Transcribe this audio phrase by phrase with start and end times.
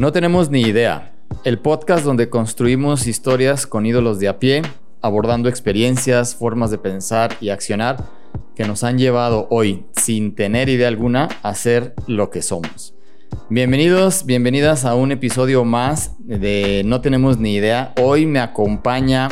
[0.00, 1.12] No tenemos ni idea.
[1.44, 4.62] El podcast donde construimos historias con ídolos de a pie,
[5.02, 8.02] abordando experiencias, formas de pensar y accionar
[8.56, 12.94] que nos han llevado hoy, sin tener idea alguna, a ser lo que somos.
[13.50, 17.92] Bienvenidos, bienvenidas a un episodio más de No tenemos ni idea.
[18.00, 19.28] Hoy me acompaña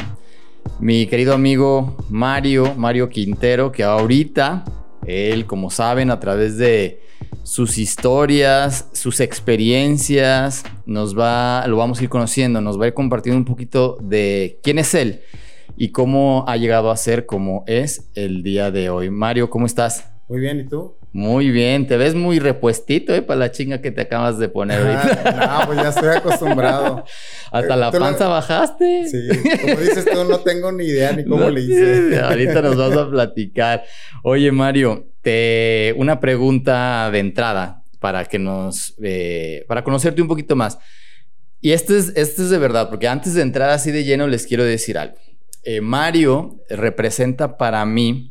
[0.80, 4.66] mi querido amigo Mario, Mario Quintero, que ahorita,
[5.08, 7.00] él, como saben, a través de
[7.42, 12.94] sus historias, sus experiencias, nos va, lo vamos a ir conociendo, nos va a ir
[12.94, 15.22] compartiendo un poquito de quién es él
[15.76, 19.10] y cómo ha llegado a ser como es el día de hoy.
[19.10, 20.17] Mario, ¿cómo estás?
[20.28, 20.94] Muy bien, ¿y tú?
[21.12, 23.22] Muy bien, te ves muy repuestito ¿eh?
[23.22, 25.58] para la chinga que te acabas de poner ahorita.
[25.60, 27.04] no, pues ya estoy acostumbrado.
[27.50, 29.08] Hasta la panza bajaste.
[29.08, 29.26] Sí,
[29.62, 32.20] como dices tú, no tengo ni idea ni cómo le hice.
[32.20, 33.84] Ahorita nos vas a platicar.
[34.22, 35.94] Oye, Mario, te...
[35.96, 40.78] una pregunta de entrada para que nos, eh, para conocerte un poquito más.
[41.62, 44.46] Y esto es, esto es de verdad, porque antes de entrar así de lleno les
[44.46, 45.16] quiero decir algo.
[45.64, 48.30] Eh, Mario representa para mí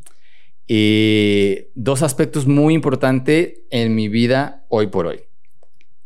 [0.68, 5.22] eh, dos aspectos muy importantes en mi vida hoy por hoy.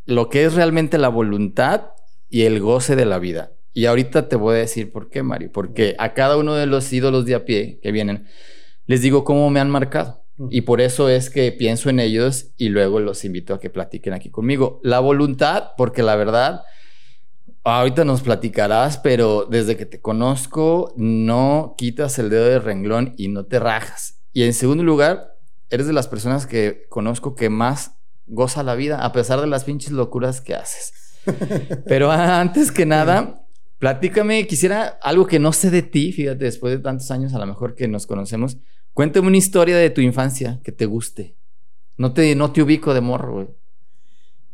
[0.06, 1.90] Lo que es realmente la voluntad
[2.28, 3.52] y el goce de la vida.
[3.74, 5.50] Y ahorita te voy a decir por qué, Mario.
[5.52, 8.26] Porque a cada uno de los ídolos de a pie que vienen,
[8.86, 10.22] les digo cómo me han marcado.
[10.50, 14.14] Y por eso es que pienso en ellos y luego los invito a que platiquen
[14.14, 14.80] aquí conmigo.
[14.82, 16.62] La voluntad, porque la verdad,
[17.64, 23.28] ahorita nos platicarás, pero desde que te conozco, no quitas el dedo de renglón y
[23.28, 24.21] no te rajas.
[24.32, 25.36] Y en segundo lugar,
[25.70, 29.64] eres de las personas que conozco que más goza la vida, a pesar de las
[29.64, 30.92] pinches locuras que haces.
[31.86, 33.46] Pero antes que nada,
[33.78, 37.46] platícame, quisiera algo que no sé de ti, fíjate, después de tantos años a lo
[37.46, 38.56] mejor que nos conocemos,
[38.94, 41.36] cuéntame una historia de tu infancia que te guste.
[41.96, 43.48] No te, no te ubico de morro, güey.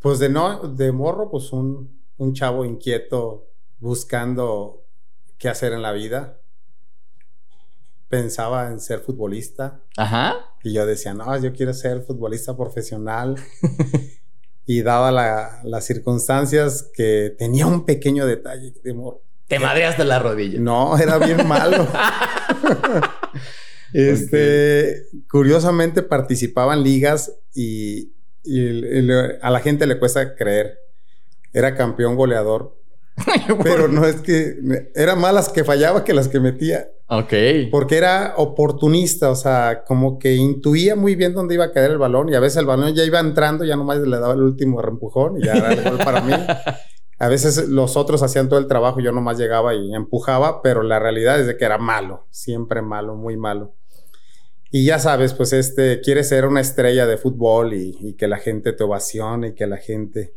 [0.01, 3.49] Pues de, no, de morro, pues un, un chavo inquieto
[3.81, 4.85] buscando
[5.39, 6.38] qué hacer en la vida
[8.09, 9.81] pensaba en ser futbolista.
[9.97, 10.37] Ajá.
[10.63, 13.37] Y yo decía, no, yo quiero ser futbolista profesional.
[14.67, 15.11] y daba
[15.65, 18.95] las circunstancias que tenía un pequeño detalle de.
[19.47, 20.61] Te madreaste la rodilla.
[20.61, 21.89] No, era bien malo.
[23.95, 28.13] este, curiosamente participaba en ligas y,
[29.41, 30.79] a la gente le cuesta creer.
[31.55, 32.77] Era campeón goleador.
[33.65, 34.59] pero no es que
[34.95, 36.91] era más las que fallaba que las que metía.
[37.11, 37.33] Ok.
[37.71, 41.99] Porque era oportunista, o sea, como que intuía muy bien dónde iba a caer el
[41.99, 44.83] balón y a veces el balón ya iba entrando, ya nomás le daba el último
[44.83, 46.33] reempujón y ya era el gol para mí.
[47.21, 51.01] A veces los otros hacían todo el trabajo, yo nomás llegaba y empujaba, pero la
[51.01, 53.75] realidad es de que era malo, siempre malo, muy malo.
[54.71, 58.37] Y ya sabes, pues este, quiere ser una estrella de fútbol y, y que la
[58.37, 60.35] gente te ovacione y que la gente...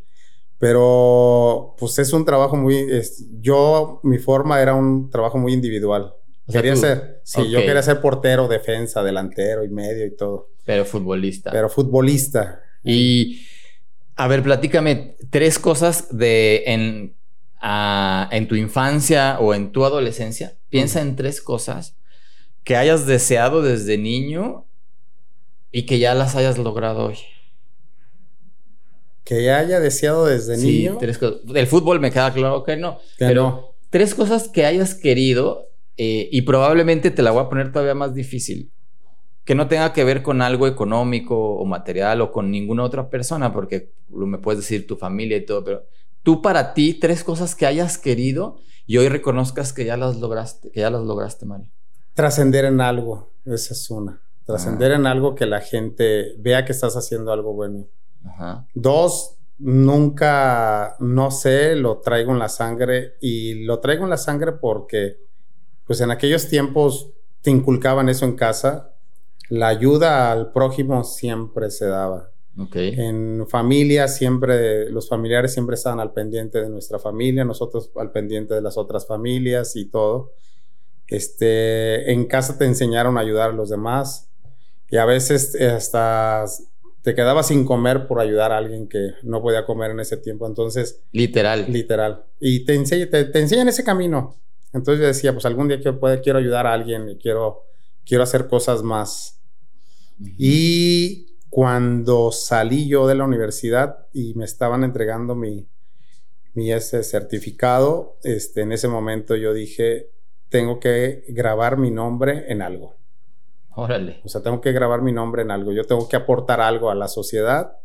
[0.58, 2.78] Pero pues es un trabajo muy...
[2.78, 6.16] Es, yo, mi forma era un trabajo muy individual
[6.51, 10.50] quería ser, sí, yo quería ser portero, defensa, delantero y medio y todo.
[10.66, 11.51] Pero futbolista.
[11.51, 12.62] Pero futbolista.
[12.84, 13.45] Y,
[14.16, 17.16] a ver, platícame tres cosas de en,
[18.31, 20.57] en tu infancia o en tu adolescencia.
[20.69, 21.95] Piensa en tres cosas
[22.63, 24.68] que hayas deseado desde niño
[25.72, 27.18] y que ya las hayas logrado hoy.
[29.23, 30.97] Que ya haya deseado desde niño.
[31.00, 31.39] Tres cosas.
[31.53, 33.00] El fútbol me queda claro que no.
[33.18, 37.96] pero tres cosas que hayas querido eh, y probablemente te la voy a poner todavía
[37.96, 38.72] más difícil.
[39.44, 43.52] Que no tenga que ver con algo económico o material o con ninguna otra persona,
[43.52, 45.84] porque me puedes decir tu familia y todo, pero
[46.24, 50.69] tú para ti, tres cosas que hayas querido y hoy reconozcas que ya las lograste,
[50.72, 51.72] que ya las lograste, Mario.
[52.13, 54.22] Trascender en algo, esa es una.
[54.46, 54.96] Trascender ah.
[54.96, 57.88] en algo que la gente vea que estás haciendo algo bueno.
[58.74, 64.53] Dos, nunca, no sé, lo traigo en la sangre y lo traigo en la sangre
[64.53, 65.18] porque
[65.91, 67.09] pues en aquellos tiempos
[67.41, 68.94] te inculcaban eso en casa.
[69.50, 72.31] La ayuda al prójimo siempre se daba.
[72.57, 72.94] Okay.
[72.98, 78.54] En familia siempre, los familiares siempre estaban al pendiente de nuestra familia, nosotros al pendiente
[78.54, 80.31] de las otras familias y todo.
[81.10, 84.30] Este, en casa te enseñaron a ayudar a los demás
[84.89, 86.45] y a veces hasta
[87.01, 90.48] te quedabas sin comer por ayudar a alguien que no podía comer en ese tiempo.
[90.48, 91.66] Entonces, literal.
[91.68, 92.24] Literal.
[92.39, 94.38] Y te, te, te enseñan ese camino.
[94.73, 97.63] Entonces yo decía, pues algún día puede, quiero ayudar a alguien y quiero,
[98.06, 99.41] quiero hacer cosas más.
[100.38, 105.68] Y cuando salí yo de la universidad y me estaban entregando mi,
[106.53, 110.12] mi ese certificado, este, en ese momento yo dije,
[110.50, 112.95] tengo que grabar mi nombre en algo.
[113.75, 114.21] Órale.
[114.23, 115.71] O sea, tengo que grabar mi nombre en algo.
[115.71, 117.77] Yo tengo que aportar algo a la sociedad.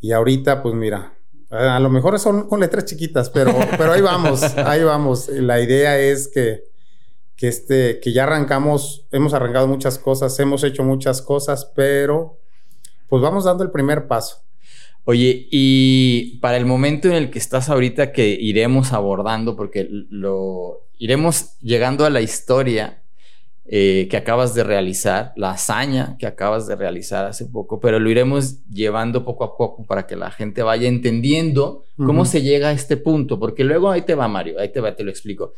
[0.00, 1.18] Y ahorita, pues mira,
[1.50, 5.28] A lo mejor son con letras chiquitas, pero, pero ahí vamos, ahí vamos.
[5.28, 6.64] La idea es que,
[7.36, 12.38] que, este, que ya arrancamos, hemos arrancado muchas cosas, hemos hecho muchas cosas, pero
[13.08, 14.44] pues vamos dando el primer paso.
[15.04, 20.86] Oye, y para el momento en el que estás ahorita que iremos abordando, porque lo
[20.98, 22.99] iremos llegando a la historia
[23.72, 28.10] eh, que acabas de realizar, la hazaña que acabas de realizar hace poco, pero lo
[28.10, 32.72] iremos llevando poco a poco para que la gente vaya entendiendo cómo se llega a
[32.72, 35.54] este punto, porque luego ahí te va Mario, ahí te va, te lo explico.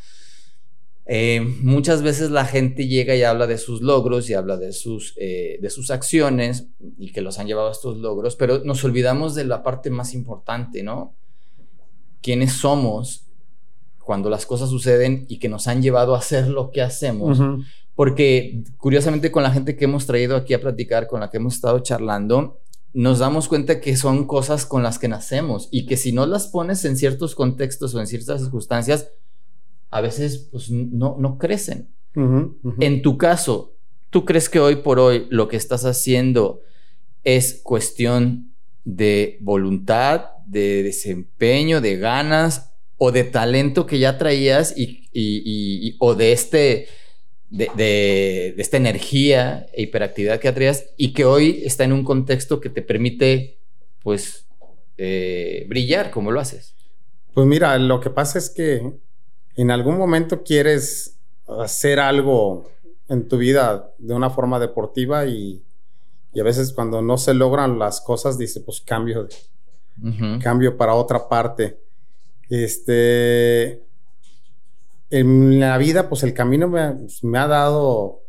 [1.06, 5.14] Eh, muchas veces la gente llega y habla de sus logros y habla de sus,
[5.16, 6.66] eh, de sus acciones
[6.98, 10.12] y que los han llevado a estos logros, pero nos olvidamos de la parte más
[10.12, 11.14] importante, ¿no?
[12.20, 13.24] ¿Quiénes somos
[14.04, 17.38] cuando las cosas suceden y que nos han llevado a hacer lo que hacemos?
[17.94, 21.54] Porque curiosamente con la gente que hemos traído aquí a platicar, con la que hemos
[21.54, 22.58] estado charlando,
[22.94, 26.48] nos damos cuenta que son cosas con las que nacemos y que si no las
[26.48, 29.08] pones en ciertos contextos o en ciertas circunstancias,
[29.90, 31.88] a veces pues, no, no crecen.
[32.78, 33.74] En tu caso,
[34.10, 36.60] ¿tú crees que hoy por hoy lo que estás haciendo
[37.24, 38.52] es cuestión
[38.84, 42.71] de voluntad, de desempeño, de ganas
[43.04, 46.88] o de talento que ya traías y, o de este...
[47.50, 52.70] De, esta energía e hiperactividad que traías y que hoy está en un contexto que
[52.70, 53.58] te permite,
[54.02, 54.46] pues,
[54.96, 56.74] eh, brillar como lo haces.
[57.34, 58.94] Pues mira, lo que pasa es que
[59.56, 62.70] en algún momento quieres hacer algo
[63.10, 65.62] en tu vida de una forma deportiva y,
[66.40, 69.28] a veces cuando no se logran las cosas dice pues cambio
[70.42, 71.81] cambio para otra parte
[72.52, 73.82] este
[75.10, 78.22] en la vida pues el camino me, ha dado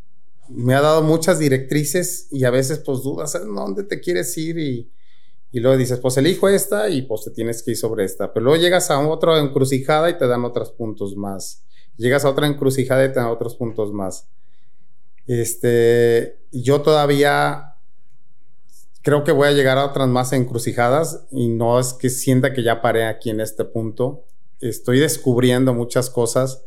[0.48, 4.58] me ha dado muchas directrices y a veces pues dudas en dónde te quieres ir
[4.58, 4.92] y,
[5.52, 8.34] y luego dices, pues elijo esta y pues te tienes que ir sobre esta.
[8.34, 11.64] Pero luego llegas a otra encrucijada y te dan otros puntos más.
[11.96, 14.28] Llegas a otra encrucijada y te dan otros puntos más.
[15.28, 17.73] Este, yo todavía
[19.04, 22.64] creo que voy a llegar a otras más encrucijadas y no es que sienta que
[22.64, 24.24] ya paré aquí en este punto.
[24.62, 26.64] Estoy descubriendo muchas cosas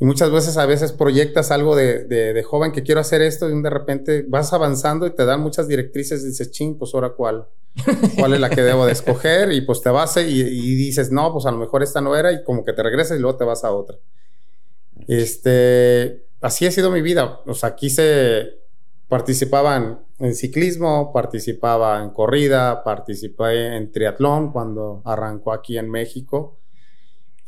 [0.00, 3.70] y muchas veces a veces proyectas algo de, joven que quiero hacer esto y de
[3.70, 7.46] repente vas avanzando y te dan muchas directrices y dices, ching, pues ahora cuál,
[8.18, 11.32] cuál es la que debo de escoger y pues te vas y, y, dices, no,
[11.32, 13.44] pues a lo mejor esta no era y como que te regresas y luego te
[13.44, 13.98] vas a otra.
[15.06, 17.40] Este, así ha sido mi vida.
[17.46, 18.58] O sea, aquí se
[19.08, 26.58] participaban en ciclismo, participaba en corrida, participé en triatlón cuando arrancó aquí en México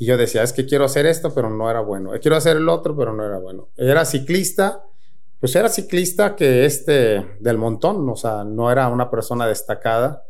[0.00, 2.12] y yo decía, es que quiero hacer esto, pero no era bueno.
[2.22, 3.68] Quiero hacer el otro, pero no era bueno.
[3.76, 4.82] Era ciclista,
[5.38, 10.24] pues era ciclista que este del montón, o sea, no era una persona destacada.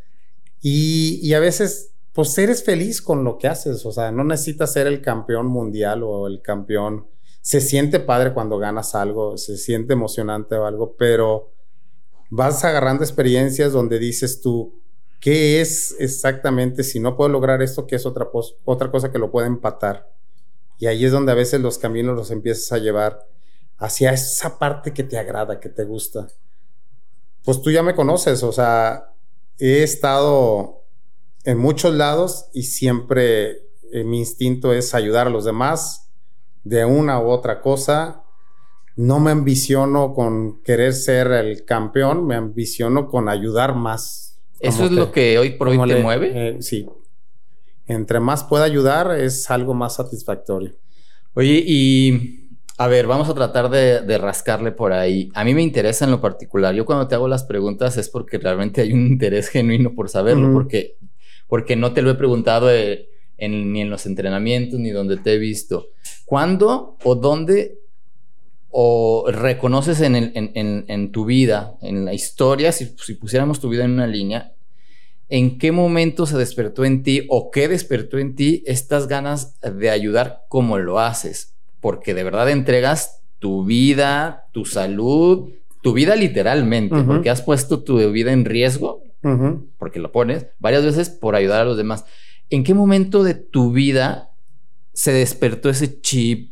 [0.60, 4.72] Y, y a veces, pues eres feliz con lo que haces, o sea, no necesitas
[4.72, 7.06] ser el campeón mundial o el campeón.
[7.40, 11.52] Se siente padre cuando ganas algo, se siente emocionante o algo, pero
[12.30, 14.80] vas agarrando experiencias donde dices tú,
[15.20, 17.86] ¿Qué es exactamente si no puedo lograr esto?
[17.86, 18.28] ¿Qué es otra,
[18.64, 20.10] otra cosa que lo puede empatar?
[20.78, 23.28] Y ahí es donde a veces los caminos los empiezas a llevar
[23.76, 26.26] hacia esa parte que te agrada, que te gusta.
[27.44, 29.12] Pues tú ya me conoces, o sea,
[29.58, 30.84] he estado
[31.44, 36.10] en muchos lados y siempre eh, mi instinto es ayudar a los demás
[36.64, 38.24] de una u otra cosa.
[38.96, 44.30] No me ambiciono con querer ser el campeón, me ambiciono con ayudar más
[44.60, 46.32] ¿Eso es lo que hoy por hoy te mueve?
[46.34, 46.86] Eh, sí.
[47.86, 50.72] Entre más pueda ayudar, es algo más satisfactorio.
[51.34, 55.30] Oye, y a ver, vamos a tratar de, rascarle por ahí.
[55.34, 56.74] A mí me interesa en lo particular.
[56.74, 60.52] Yo cuando te hago las preguntas es porque realmente hay un interés genuino por saberlo,
[60.52, 60.96] porque,
[61.48, 65.38] porque no te lo he preguntado eh, ni en los entrenamientos ni donde te he
[65.38, 65.88] visto.
[66.26, 67.79] ¿Cuándo o dónde
[68.70, 72.86] o reconoces en, tu vida, en la historia, si,
[73.16, 74.52] pusiéramos tu vida en una línea,
[75.28, 79.90] ¿en qué momento se despertó en ti o qué despertó en ti estas ganas de
[79.90, 81.54] ayudar como lo haces?
[81.80, 85.50] Porque de verdad entregas tu vida, tu salud,
[85.82, 89.02] tu vida literalmente, porque has puesto tu vida en riesgo,
[89.78, 92.04] porque lo pones varias veces por ayudar a los demás.
[92.50, 94.30] ¿En qué momento de tu vida
[94.92, 96.49] se despertó ese chip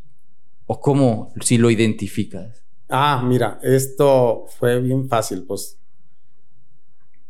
[0.71, 2.63] ¿O cómo si lo identificas?
[2.91, 5.79] Ah, mira, esto fue bien fácil, pues.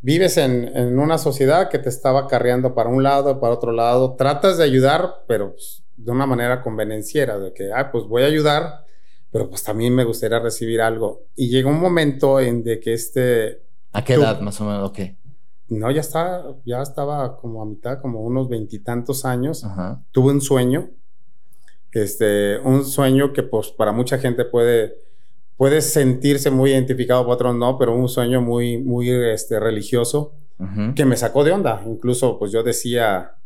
[0.01, 4.17] Vives en, una sociedad que te estaba carreando para un lado, para otro lado.
[4.17, 8.27] Tratas de ayudar, pero pues, de una manera convenenciera, de que, ah, pues voy a
[8.27, 8.85] ayudar,
[9.31, 11.23] pero pues también me gustaría recibir algo.
[11.37, 13.63] Y llegó un momento en de que este...
[13.93, 14.91] ¿A qué edad más o menos?
[14.91, 14.99] Ok.
[15.69, 19.65] no, ya estaba, ya estaba como a mitad, como unos veintitantos años.
[20.11, 20.91] Tuve un sueño,
[21.93, 24.97] este, un sueño que pues para mucha gente puede,
[25.57, 30.33] puede sentirse muy identificado, por otros no, pero un sueño muy, muy este, religioso
[30.97, 31.85] que me sacó de onda.
[31.87, 33.37] Incluso pues yo decía,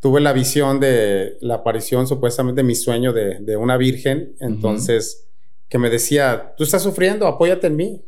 [0.00, 5.26] tuve la visión de la aparición supuestamente de mi sueño de, una virgen, entonces
[5.70, 8.04] que me decía, tú estás sufriendo, apóyate en mí.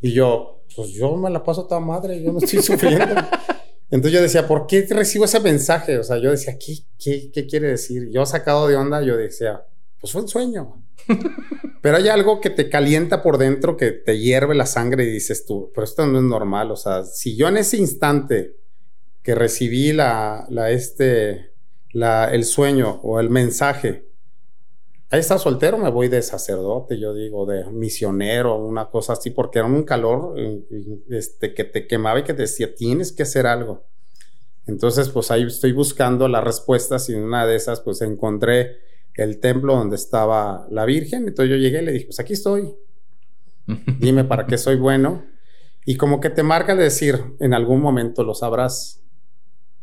[0.00, 3.06] Y yo, pues yo me la paso toda madre, yo no estoy sufriendo.
[3.90, 5.98] Entonces yo decía, ¿por qué recibo ese mensaje?
[5.98, 8.10] O sea, yo decía, ¿qué, qué, qué quiere decir?
[8.10, 9.62] Yo sacado de onda, yo decía,
[10.00, 10.84] pues fue un sueño.
[11.82, 15.46] pero hay algo que te calienta por dentro, que te hierve la sangre y dices
[15.46, 16.70] tú, pero esto no es normal.
[16.70, 18.56] O sea, si yo en ese instante
[19.22, 21.52] que recibí la, la este,
[21.92, 24.07] la, el sueño o el mensaje,
[25.10, 29.58] ahí está soltero, me voy de sacerdote, yo digo, de misionero, una cosa así, porque
[29.58, 30.62] era un calor eh,
[31.10, 33.86] este, que te quemaba y que te decía, tienes que hacer algo.
[34.66, 38.76] Entonces, pues ahí estoy buscando las respuestas y en una de esas, pues encontré
[39.14, 41.26] el templo donde estaba la Virgen.
[41.26, 42.74] Entonces yo llegué y le dije, pues aquí estoy.
[43.98, 45.24] Dime para qué soy bueno.
[45.86, 49.02] Y como que te marca el decir, en algún momento lo sabrás.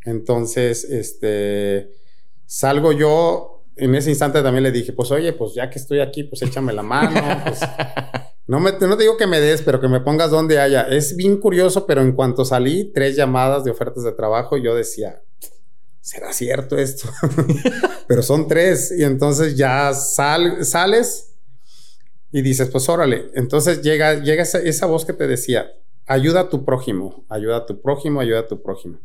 [0.04, 1.92] Entonces, este,
[2.46, 6.24] salgo yo en ese instante también le dije, pues oye, pues ya que estoy aquí,
[6.24, 7.20] pues échame la mano.
[7.44, 7.60] Pues,
[8.48, 10.84] no, me, no te digo que me des, pero que me pongas donde haya.
[10.84, 15.22] Es bien curioso, pero en cuanto salí, tres llamadas de ofertas de trabajo, yo decía,
[16.00, 17.10] ¿será cierto esto?
[18.08, 18.94] pero son tres.
[18.98, 21.34] Y entonces ya sales
[22.32, 23.32] y dices, pues órale.
[23.34, 25.72] Entonces llega, llega esa, esa voz que te decía,
[26.06, 29.00] ayuda a tu prójimo, ayuda a tu prójimo, ayuda a tu prójimo.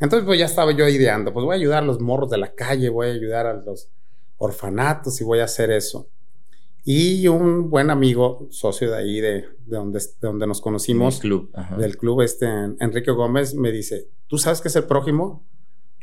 [0.00, 2.54] Entonces, pues ya estaba yo ideando, pues voy a ayudar a los morros de la
[2.54, 3.88] calle, voy a ayudar a los
[4.42, 6.08] orfanatos y voy a hacer eso.
[6.84, 11.52] Y un buen amigo, socio de ahí, de, donde, donde nos conocimos, club.
[11.78, 12.46] del club, este,
[12.80, 15.46] Enrique Gómez, me dice, ¿tú sabes qué es el prójimo?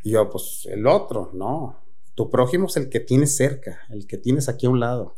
[0.03, 1.83] Y yo, pues el otro, no.
[2.15, 5.15] Tu prójimo es el que tienes cerca, el que tienes aquí a un lado.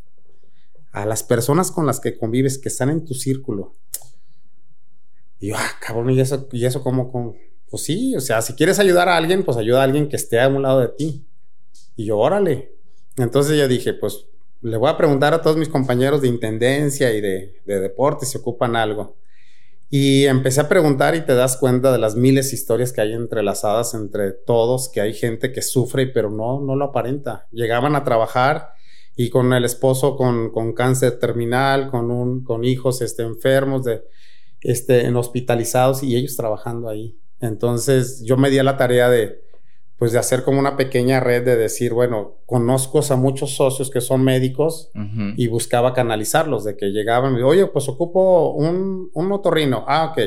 [0.91, 3.75] A las personas con las que convives, que están en tu círculo.
[5.39, 7.35] Y yo, ah, cabrón, ¿y eso, y eso cómo,
[7.69, 10.39] Pues sí, o sea, si quieres ayudar a alguien, pues ayuda a alguien que esté
[10.39, 11.27] a un lado de ti.
[11.95, 12.80] Y yo, órale.
[13.17, 14.25] Entonces yo dije, pues
[14.61, 18.37] le voy a preguntar a todos mis compañeros de intendencia y de, de deporte si
[18.37, 19.17] ocupan algo.
[19.89, 23.11] Y empecé a preguntar y te das cuenta de las miles de historias que hay
[23.11, 27.47] entrelazadas entre todos, que hay gente que sufre pero no, no lo aparenta.
[27.51, 28.69] Llegaban a trabajar
[29.17, 34.03] y con el esposo con, con cáncer terminal, con, un, con hijos este, enfermos, de,
[34.61, 37.19] este, en hospitalizados y ellos trabajando ahí.
[37.41, 39.43] Entonces yo me di a la tarea de,
[40.01, 44.01] pues de hacer como una pequeña red de decir, bueno, conozco a muchos socios que
[44.01, 44.89] son médicos
[45.38, 49.86] y buscaba canalizarlos, de que llegaban y oye, pues ocupo un, un motorrino.
[49.88, 50.20] Ah, ok.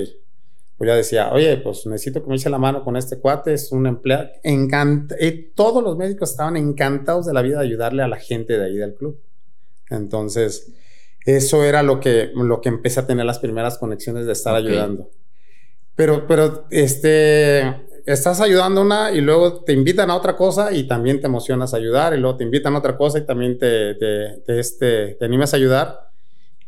[0.78, 3.72] Pues ya decía, oye, pues necesito que me eche la mano con este cuate, es
[3.72, 4.28] un empleado.
[4.44, 8.56] Encanta y todos los médicos estaban encantados de la vida de ayudarle a la gente
[8.56, 9.18] de ahí del club.
[9.90, 10.72] Entonces,
[11.26, 15.10] eso era lo que, lo que empecé a tener las primeras conexiones de estar ayudando.
[15.96, 21.20] Pero, pero, este, estás ayudando una y luego te invitan a otra cosa y también
[21.20, 24.58] te emocionas a ayudar y luego te invitan a otra cosa y también te, te,
[24.58, 26.10] este, te animas a ayudar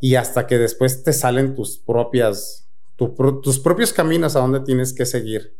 [0.00, 5.06] y hasta que después te salen tus propias, tus propios caminos a donde tienes que
[5.06, 5.54] seguir.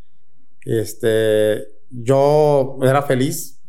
[0.65, 3.61] Este, yo era feliz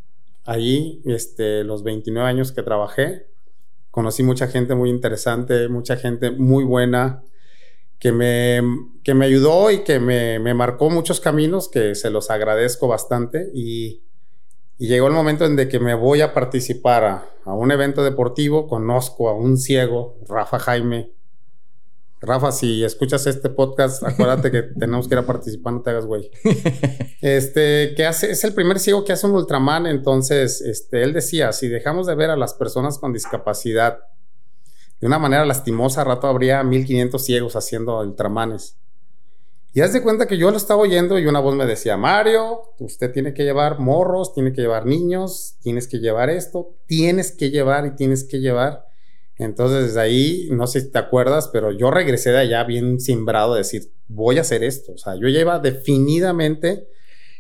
[0.46, 3.28] allí, este, los 29 años que trabajé.
[3.92, 7.24] Conocí mucha gente muy interesante, mucha gente muy buena
[8.00, 8.62] que me,
[9.04, 13.50] que me ayudó y que me, me, marcó muchos caminos que se los agradezco bastante
[13.54, 14.04] y,
[14.78, 18.04] y llegó el momento en de que me voy a participar a, a, un evento
[18.04, 21.12] deportivo, conozco a un ciego, Rafa Jaime.
[22.20, 26.06] Rafa, si escuchas este podcast, acuérdate que tenemos que ir a participar, no te hagas
[26.06, 26.32] güey.
[27.20, 31.52] Este, que hace, es el primer ciego que hace un Ultraman, entonces, este, él decía,
[31.52, 34.02] si dejamos de ver a las personas con discapacidad
[35.00, 38.78] de una manera lastimosa, a rato habría 1500 ciegos haciendo ultramanes.
[39.74, 42.62] Y haz de cuenta que yo lo estaba oyendo y una voz me decía, Mario,
[42.80, 47.52] usted tiene que llevar morros, tiene que llevar niños, tienes que llevar esto, tienes que
[47.52, 48.88] llevar y tienes que llevar.
[49.38, 53.54] Entonces desde ahí, no sé si te acuerdas, pero yo regresé de allá bien simbrado
[53.54, 54.94] de decir, voy a hacer esto.
[54.94, 56.88] O sea, yo ya definidamente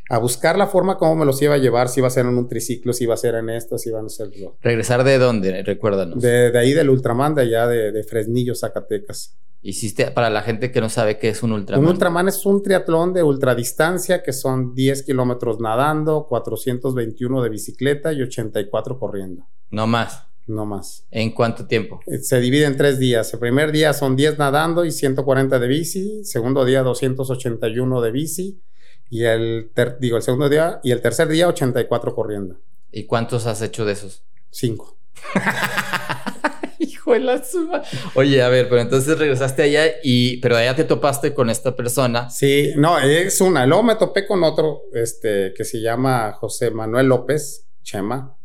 [0.10, 2.38] a buscar la forma cómo me los iba a llevar, si iba a ser en
[2.38, 4.30] un triciclo, si iba a ser en esto, si iban a ser...
[4.62, 5.64] ¿Regresar de dónde?
[5.64, 6.22] Recuérdanos.
[6.22, 9.38] De, de ahí del Ultraman, de allá de, Fresnillo, Zacatecas.
[9.62, 11.84] Hiciste, para la gente que no sabe qué es un Ultraman.
[11.84, 18.14] Un Ultraman es un triatlón de ultradistancia que son 10 kilómetros nadando, 421 de bicicleta
[18.14, 19.48] y 84 corriendo.
[19.72, 20.24] No más.
[20.46, 21.06] no más.
[21.12, 22.00] ¿En cuánto tiempo?
[22.06, 23.34] Eh, Se divide en tres días.
[23.34, 26.24] El primer día son 10 nadando y 140 de bici.
[26.24, 28.62] Segundo día 281 de bici.
[29.10, 32.60] Y el, ter- digo, el segundo día y el tercer día 84 corriendo.
[32.92, 34.24] ¿Y cuántos has hecho de esos?
[34.52, 34.98] Cinco.
[36.80, 37.82] Hijo de la suma.
[38.16, 42.30] Oye, a ver, pero entonces regresaste allá y, pero allá te topaste con esta persona.
[42.30, 43.66] Sí, no, es una.
[43.66, 48.38] Luego me topé con otro, este, que se llama José Manuel López Chema,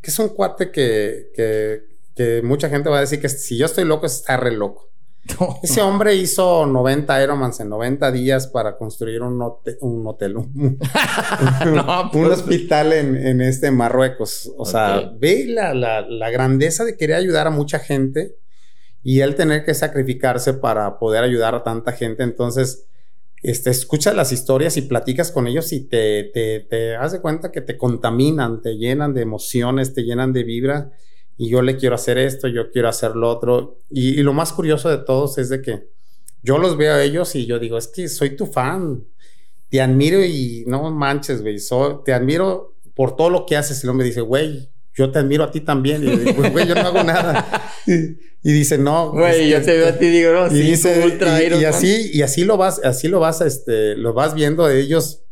[0.00, 1.82] que es un cuate que, que,
[2.14, 4.90] que mucha gente va a decir que si yo estoy loco, está re loco.
[5.62, 10.78] Ese hombre hizo 90 Ironmans en 90 días para construir un, hote- un hotel, un,
[11.74, 14.52] No, un pues- hospital en, en este Marruecos.
[14.56, 15.12] O sea, Ok.
[15.20, 18.36] ve la, la, la grandeza de querer ayudar a mucha gente
[19.02, 22.22] y él tener que sacrificarse para poder ayudar a tanta gente.
[22.22, 22.86] Entonces,
[23.42, 27.60] este, escuchas las historias y platicas con ellos y te, te, te de cuenta que
[27.60, 30.90] te contaminan, te llenan de emociones, te llenan de vibra.
[31.38, 33.78] Y yo le quiero hacer esto, yo quiero hacer lo otro.
[33.90, 35.88] Y, y lo más curioso de todos es de que
[36.42, 39.04] yo los veo a ellos y yo digo, es que soy tu fan.
[39.68, 41.58] Te admiro y no manches, güey.
[41.58, 43.82] so- te admiro por todo lo que haces.
[43.82, 46.02] Y luego me dice, güey, yo te admiro a ti también.
[46.04, 47.62] Y yo digo, güey, yo no hago nada.
[47.88, 49.12] Y, y dice, no.
[49.12, 51.54] Güey, yo este, te veo a ti y digo, no, y sí, dice, ultra y-
[51.60, 55.22] y, así, y así lo vas, así lo vas, este, lo vas viendo de ellos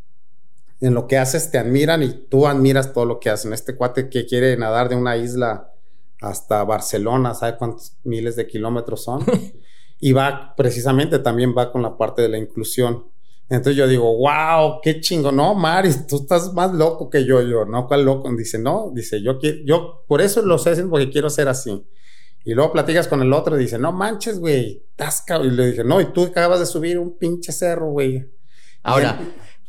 [0.81, 3.51] en lo que haces, te admiran y tú admiras todo lo que hacen.
[3.53, 5.69] Este cuate que quiere nadar de una isla
[6.21, 9.23] hasta Barcelona, ¿sabe cuántos miles de kilómetros son?
[9.99, 13.05] y va, precisamente también va con la parte de la inclusión.
[13.47, 15.31] Entonces yo digo, wow, qué chingo.
[15.31, 17.41] No, Mari, tú estás más loco que yo.
[17.41, 18.29] Yo, no, ¿cuál loco?
[18.35, 21.85] Dice, no, dice, yo quiero, yo por eso lo sé, porque quiero ser así.
[22.43, 25.45] Y luego platicas con el otro y dice, no manches, güey, estás cab-".
[25.45, 28.31] Y le dije, no, y tú acabas de subir un pinche cerro, güey.
[28.83, 29.19] Ahora,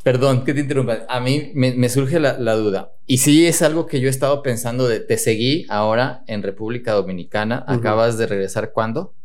[0.07, 1.05] perdón que te interrumpa.
[1.09, 2.93] A mí me, me surge la, la duda.
[3.05, 6.93] Y sí es algo que yo he estado pensando de, te seguí ahora en República
[6.93, 7.65] Dominicana.
[7.67, 9.15] Acabas de regresar cuándo?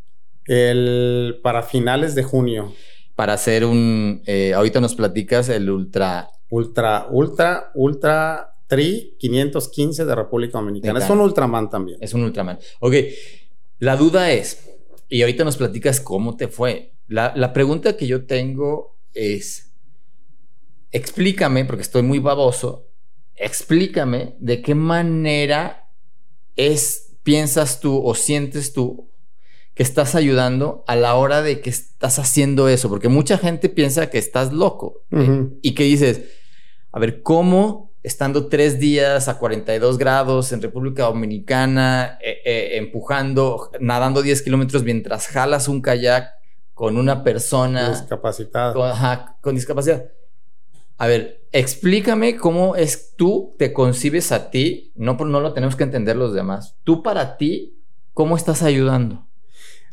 [0.44, 2.74] El, para finales de junio,
[3.14, 6.30] Para hacer un, eh, ahorita nos platicas el ultra.
[6.50, 10.98] ultra, ultra, ultra tri 515 de República Dominicana.
[10.98, 11.98] Es un Ultraman también.
[12.00, 12.59] Es un Ultraman.
[12.80, 12.94] Ok,
[13.78, 14.68] la duda es,
[15.09, 16.94] y ahorita nos platicas cómo te fue.
[17.07, 19.71] La, la pregunta que yo tengo es,
[20.92, 22.88] explícame, porque estoy muy baboso,
[23.35, 25.90] explícame de qué manera
[26.57, 29.11] es, piensas tú o sientes tú
[29.74, 34.11] que estás ayudando a la hora de que estás haciendo eso, porque mucha gente piensa
[34.11, 36.20] que estás loco eh, y que dices,
[36.92, 43.70] a ver, ¿cómo estando tres días a 42 grados en República Dominicana, eh, eh, empujando,
[43.81, 46.31] nadando 10 kilómetros mientras jalas un kayak
[46.74, 48.72] con una persona Discapacitada.
[48.72, 50.05] con, ajá, con discapacidad?
[50.98, 55.76] A ver, explícame cómo es tú te concibes a ti, no, por- no lo tenemos
[55.76, 56.76] que entender los demás.
[56.85, 57.78] Tú para ti,
[58.14, 59.26] ¿cómo estás ayudando?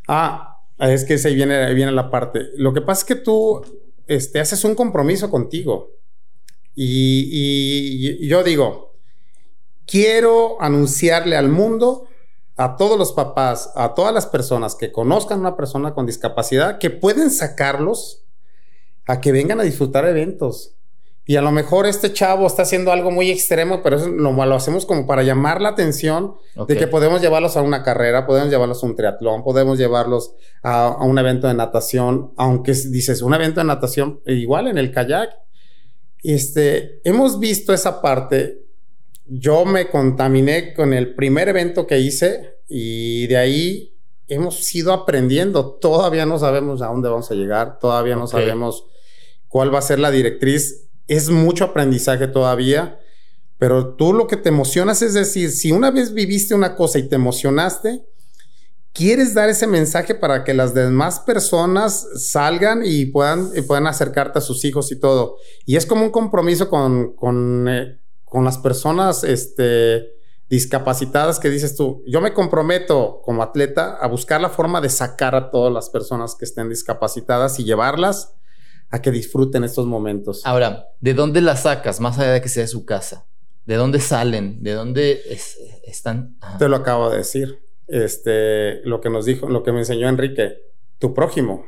[0.06, 2.40] Ah, es que se viene, ahí viene la parte.
[2.56, 3.62] Lo que pasa es que tú
[4.06, 5.90] este, haces un compromiso contigo.
[6.74, 8.94] Y, y- y yo digo,
[9.86, 12.06] quiero anunciarle al mundo,
[12.56, 16.78] a todos los papás, a todas las personas que conozcan a una persona con discapacidad,
[16.78, 18.24] que pueden sacarlos
[19.06, 20.76] a que vengan a disfrutar eventos.
[21.30, 24.54] Y a lo mejor este chavo está haciendo algo muy extremo, pero eso lo, lo
[24.56, 26.68] hacemos como para llamar la atención Ok.
[26.70, 30.88] de que podemos llevarlos a una carrera, podemos llevarlos a un triatlón, podemos llevarlos a,
[30.88, 34.90] a un evento de natación, aunque dices un evento de natación, e igual en el
[34.90, 35.30] kayak.
[36.24, 38.64] Este, hemos visto esa parte.
[39.24, 43.94] Yo me contaminé con el primer evento que hice y de ahí
[44.26, 45.74] hemos ido aprendiendo.
[45.80, 48.32] Todavía no sabemos a dónde vamos a llegar, todavía no Ok.
[48.32, 48.84] sabemos
[49.46, 50.88] cuál va a ser la directriz.
[51.06, 53.00] Es mucho aprendizaje todavía.
[53.58, 57.08] Pero tú lo que te emocionas es decir, si una vez viviste una cosa y
[57.08, 58.02] te emocionaste,
[58.92, 64.38] quieres dar ese mensaje para que las demás personas salgan y puedan, y puedan acercarte
[64.38, 65.36] a sus hijos y todo.
[65.66, 70.06] Y es como un compromiso con, con, eh, con las personas este,
[70.48, 75.34] discapacitadas que dices tú, yo me comprometo como atleta a buscar la forma de sacar
[75.34, 78.34] a todas las personas que estén discapacitadas y llevarlas
[78.90, 80.42] a que disfruten estos momentos.
[80.44, 83.26] Ahora, ¿de dónde la sacas más allá de que sea su casa?
[83.66, 84.62] ¿De dónde salen?
[84.62, 86.36] ¿De dónde es- están?
[86.40, 86.58] Ajá.
[86.58, 87.60] Te lo acabo de decir.
[87.86, 90.54] Este, lo que nos dijo, lo que me enseñó Enrique,
[90.98, 91.66] tu prójimo.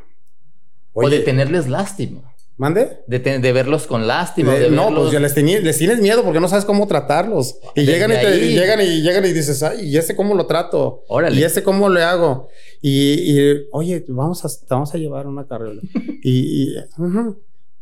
[0.94, 2.31] o de tenerles lástima.
[2.56, 3.00] ¿Mande?
[3.06, 4.52] De, te- de verlos con lástima.
[4.54, 6.86] De- de no, verlos- pues ya les, tení- les tienes miedo porque no sabes cómo
[6.86, 7.56] tratarlos.
[7.74, 10.34] Y Desde llegan y, te- y llegan y llegan y dices, ay, ¿y este cómo
[10.34, 11.04] lo trato?
[11.08, 11.36] Órale.
[11.40, 12.48] ¿Y este cómo le hago?
[12.80, 15.80] Y, y, oye, vamos a, te vamos a llevar una carrera.
[16.22, 16.74] y,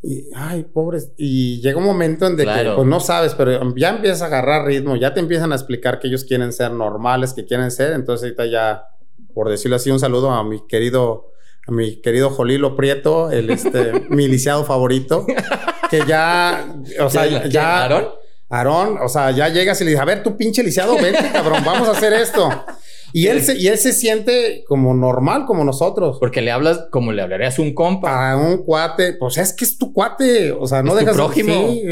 [0.03, 1.13] y, ay, pobres.
[1.19, 4.65] Y llega un momento en de que, pues no sabes, pero ya empiezas a agarrar
[4.67, 7.93] ritmo, ya te empiezan a explicar que ellos quieren ser normales, que quieren ser.
[7.93, 8.85] Entonces ahorita ya,
[9.35, 11.30] por decirlo así, un saludo a mi querido,
[11.71, 15.27] a mi querido Jolilo Prieto, el este, mi lisiado favorito,
[15.91, 16.67] que ya,
[17.01, 17.83] o sea, ya...
[17.83, 18.09] ¿Aarón?
[18.53, 21.63] Aarón, o sea, ya llegas y le dices, a ver, tú pinche lisiado, vente, cabrón,
[21.65, 22.51] vamos a hacer esto.
[23.13, 26.19] Y él, se, y él se siente como normal, como nosotros.
[26.21, 28.33] Porque le hablas como le hablarías a un compa.
[28.33, 29.15] A un cuate.
[29.15, 30.53] Pues es que es tu cuate.
[30.53, 31.17] O sea, no dejas...
[31.17, 31.71] Tu prójimo.
[31.71, 31.83] Sí,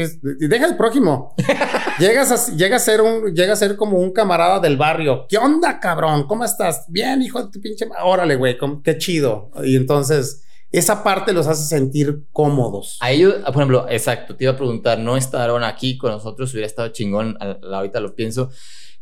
[0.47, 1.35] deja el prójimo.
[1.99, 3.33] llegas, a, llega a ser un...
[3.33, 5.25] Llega a ser como un camarada del barrio.
[5.27, 6.25] ¿Qué onda, cabrón?
[6.27, 6.85] ¿Cómo estás?
[6.87, 7.87] Bien, hijo de tu pinche...
[8.03, 8.57] Órale, güey.
[8.83, 9.51] Qué chido.
[9.63, 10.43] Y entonces...
[10.71, 12.99] Esa parte los hace sentir cómodos.
[13.01, 16.67] A ellos, por ejemplo, exacto, te iba a preguntar, no estaron aquí con nosotros, hubiera
[16.67, 18.51] estado chingón, ahorita lo pienso,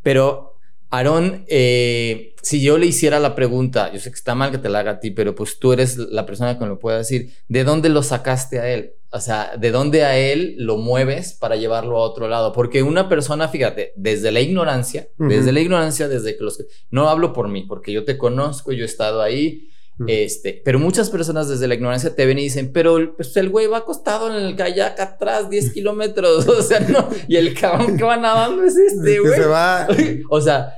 [0.02, 0.57] pero
[0.90, 4.70] Aarón, eh, si yo le hiciera la pregunta, yo sé que está mal que te
[4.70, 7.34] la haga a ti, pero pues tú eres la persona que me lo puede decir,
[7.50, 8.94] ¿de dónde lo sacaste a él?
[9.10, 12.54] O sea, ¿de dónde a él lo mueves para llevarlo a otro lado?
[12.54, 16.64] Porque una persona, fíjate, desde la ignorancia, desde la ignorancia, desde que los...
[16.90, 19.70] No hablo por mí, porque yo te conozco, yo he estado ahí,
[20.06, 23.66] este, pero muchas personas desde la ignorancia te ven y dicen, pero pues, el güey
[23.66, 28.04] va acostado en el kayak atrás 10 kilómetros, o sea, no, y el cabrón que
[28.04, 29.34] va nadando es este, güey.
[29.34, 29.88] se va.
[30.30, 30.74] o sea,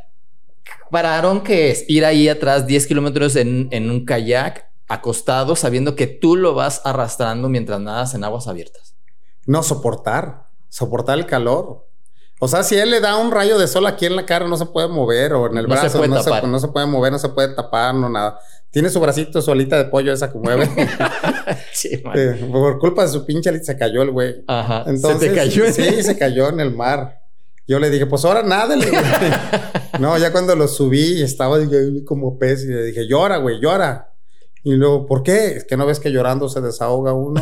[0.90, 1.84] para Aaron, ¿qué es?
[1.90, 6.82] Ir ahí atrás 10 kilómetros en, en un kayak acostado sabiendo que tú lo vas
[6.86, 8.96] arrastrando mientras nadas en aguas abiertas.
[9.46, 11.89] No, soportar, soportar el calor.
[12.42, 14.56] O sea, si él le da un rayo de sol aquí en la cara, no
[14.56, 17.30] se puede mover, o en el brazo, no, se, no, se, puede mover, no se
[17.30, 18.40] puede tapar, no nada.
[18.72, 20.70] Tiene su bracito, su alita de pollo esa que mueve.
[21.74, 24.44] sí, por culpa de su pinche alita se cayó el güey.
[24.48, 24.86] Ajá.
[24.88, 25.74] Entonces, ¿Se te cayó?
[25.74, 27.20] Sí, se cayó en el mar.
[27.68, 28.76] Yo le dije, pues ahora nada.
[30.00, 31.58] no, ya cuando lo subí estaba
[32.06, 34.14] como pez y le dije, llora, güey, llora.
[34.64, 35.58] Y luego, ¿por qué?
[35.58, 37.42] Es que no ves que llorando se desahoga uno.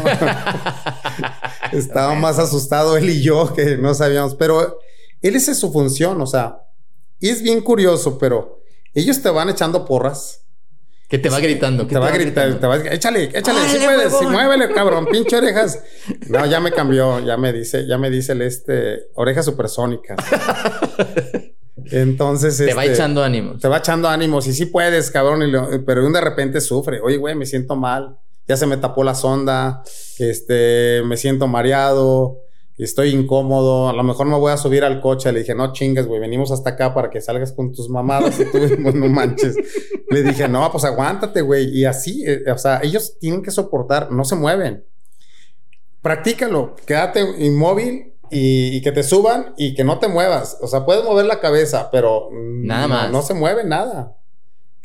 [1.72, 4.80] Estaba más asustado él y yo que no sabíamos, pero
[5.22, 6.64] él esa es su función, o sea,
[7.20, 8.62] y es bien curioso, pero
[8.94, 10.44] ellos te van echando porras.
[11.08, 11.88] Que te va gritando.
[11.88, 15.06] Que te, va a gritar, te va a échale, échale, si puedes, si muévele, cabrón,
[15.06, 15.82] pinche orejas.
[16.28, 20.18] No, ya me cambió, ya me dice, ya me dice el este, orejas supersónicas.
[21.92, 23.62] Entonces, te va este, echando ánimos.
[23.62, 25.50] Te va echando ánimos y sí puedes, cabrón,
[25.86, 27.00] pero de repente sufre.
[27.00, 28.18] Oye, güey, me siento mal.
[28.46, 29.84] Ya se me tapó la sonda.
[30.20, 32.47] Este, me siento mareado
[32.84, 35.32] estoy incómodo, a lo mejor me voy a subir al coche.
[35.32, 38.46] Le dije, no chingas, güey, venimos hasta acá para que salgas con tus mamadas y
[38.46, 39.56] tú no manches.
[40.10, 41.70] Le dije, no, pues aguántate, güey.
[41.76, 44.86] Y así, eh, o sea, ellos tienen que soportar, no se mueven.
[46.02, 50.58] Practícalo, quédate inmóvil y, que te suban y que no te muevas.
[50.62, 53.12] O sea, puedes mover la cabeza, pero nada más.
[53.12, 54.16] no se mueve nada.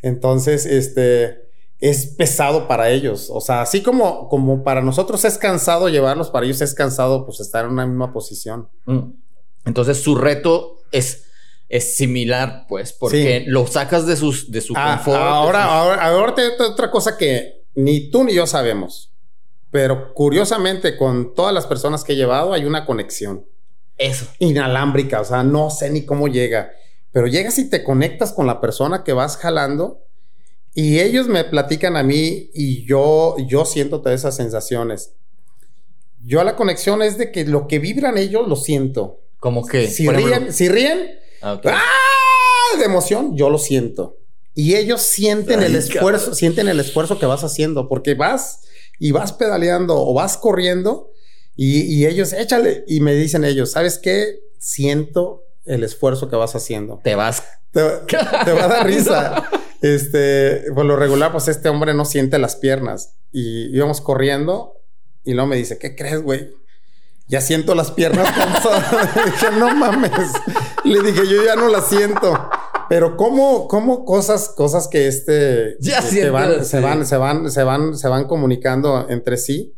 [0.01, 1.42] Entonces, este
[1.83, 3.29] es pesado para ellos.
[3.29, 7.41] O sea, así como, como para nosotros es cansado llevarlos, para ellos es cansado pues
[7.41, 8.69] estar en una misma posición.
[8.85, 9.11] Mm.
[9.65, 11.25] Entonces su reto es,
[11.67, 15.21] es similar, pues, porque lo sacas de, sus, de su ah, confort.
[15.21, 19.13] Ahora, ahora, ahora te, otra cosa que ni tú ni yo sabemos.
[19.69, 23.45] Pero curiosamente, con todas las personas que he llevado, hay una conexión.
[23.97, 24.25] Eso.
[24.39, 25.19] Inalámbrica.
[25.19, 26.71] O sea, no sé ni cómo llega.
[27.11, 29.99] Pero llegas y te conectas con la persona que vas jalando
[30.75, 35.13] y ellos me platican a mí y yo, yo siento todas esas sensaciones.
[36.23, 39.19] Yo la conexión es de que lo que vibran ellos lo siento.
[39.39, 42.77] Como que si ríen, si ríen, ah, ¡ah!
[42.77, 44.17] de emoción, yo lo siento.
[44.55, 48.61] Y ellos sienten el esfuerzo, sienten el esfuerzo que vas haciendo, porque vas
[48.99, 51.11] y vas pedaleando o vas corriendo
[51.55, 54.39] y, y ellos, échale, y me dicen ellos, ¿sabes qué?
[54.57, 56.99] Siento el esfuerzo que vas haciendo.
[57.03, 57.43] Te vas.
[57.71, 57.81] Te,
[58.45, 59.49] te va a dar risa.
[59.83, 63.17] Este, por lo regular, pues este hombre no siente las piernas.
[63.33, 64.77] Y íbamos corriendo
[65.25, 66.51] y luego me dice, ¿qué crees, güey?
[67.27, 69.13] Ya siento las piernas cansadas.
[69.25, 70.31] Dije, no mames.
[70.85, 72.49] Le dije, yo ya no las siento.
[72.87, 77.63] Pero cómo, cómo cosas, cosas que este ya se van, se van, se van, se
[77.63, 79.75] van, se van comunicando entre sí.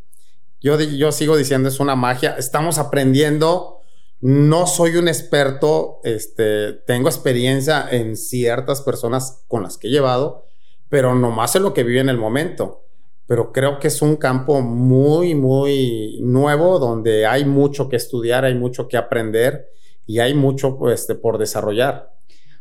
[0.62, 2.36] Yo, yo sigo diciendo es una magia.
[2.38, 3.75] Estamos aprendiendo
[4.22, 10.46] no soy un experto, este, tengo experiencia en ciertas personas con las que he llevado,
[10.90, 12.84] pero nomás en lo que vive en el momento.
[13.28, 18.56] Pero creo que es un campo muy, muy nuevo donde hay mucho que estudiar, hay
[18.56, 19.68] mucho que aprender
[20.06, 22.14] y hay mucho pues, por desarrollar.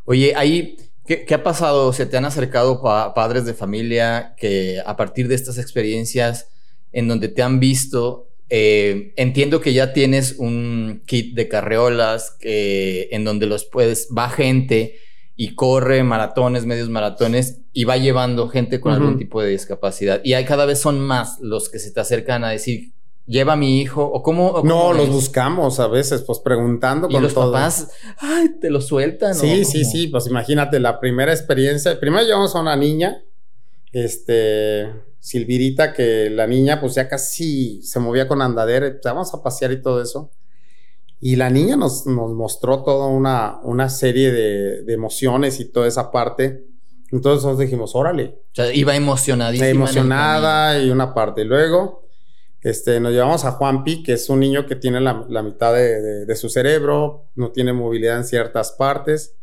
[0.06, 1.92] Oye, ahí, ¿qué, ha pasado?
[1.92, 2.82] ¿Se te han acercado
[3.14, 6.48] padres de familia que a partir de estas experiencias
[6.92, 13.24] en donde te han visto eh, entiendo que ya tienes un kit de carreolas en
[13.24, 14.96] donde los puedes, va gente
[15.36, 20.20] y corre maratones, medios maratones y va llevando gente con algún tipo de discapacidad.
[20.24, 22.94] Y hay cada vez son más los que se te acercan a decir,
[23.26, 24.04] lleva a mi hijo?
[24.04, 24.62] ¿O cómo?
[24.64, 29.34] no, los buscamos a veces, pues preguntando con los papás, ay, te lo sueltan.
[29.34, 30.08] Sí, sí, sí.
[30.08, 31.98] Pues imagínate la primera experiencia.
[31.98, 33.22] Primero llevamos a una niña,
[33.94, 38.90] este, Silvirita, que la niña, pues ya casi se movía con andadera.
[38.90, 40.30] Pues, vamos a pasear y todo eso.
[41.20, 45.88] Y la niña nos, nos mostró toda una, una serie de, de emociones y toda
[45.88, 46.66] esa parte
[47.14, 48.40] entonces nos dijimos, órale.
[48.50, 49.68] O sea, iba emocionadísima.
[49.68, 51.42] Emocionada y una parte.
[51.42, 52.08] Y luego,
[52.60, 56.48] este, nos llevamos a Juanpi, que es un niño que tiene la, mitad de, su
[56.48, 59.36] cerebro, no tiene movilidad en ciertas partes.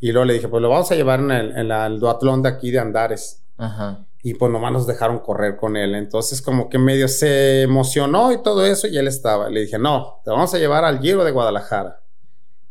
[0.00, 2.78] Y luego le dije, pues lo vamos a llevar en el, duatlón de aquí de
[2.78, 3.42] Andares.
[3.60, 4.06] Ajá.
[4.22, 5.94] Y pues nomás nos dejaron correr con él.
[5.94, 9.48] Entonces como que medio se emocionó y todo eso y él estaba.
[9.48, 12.02] Le dije, no, te vamos a llevar al Giro de Guadalajara.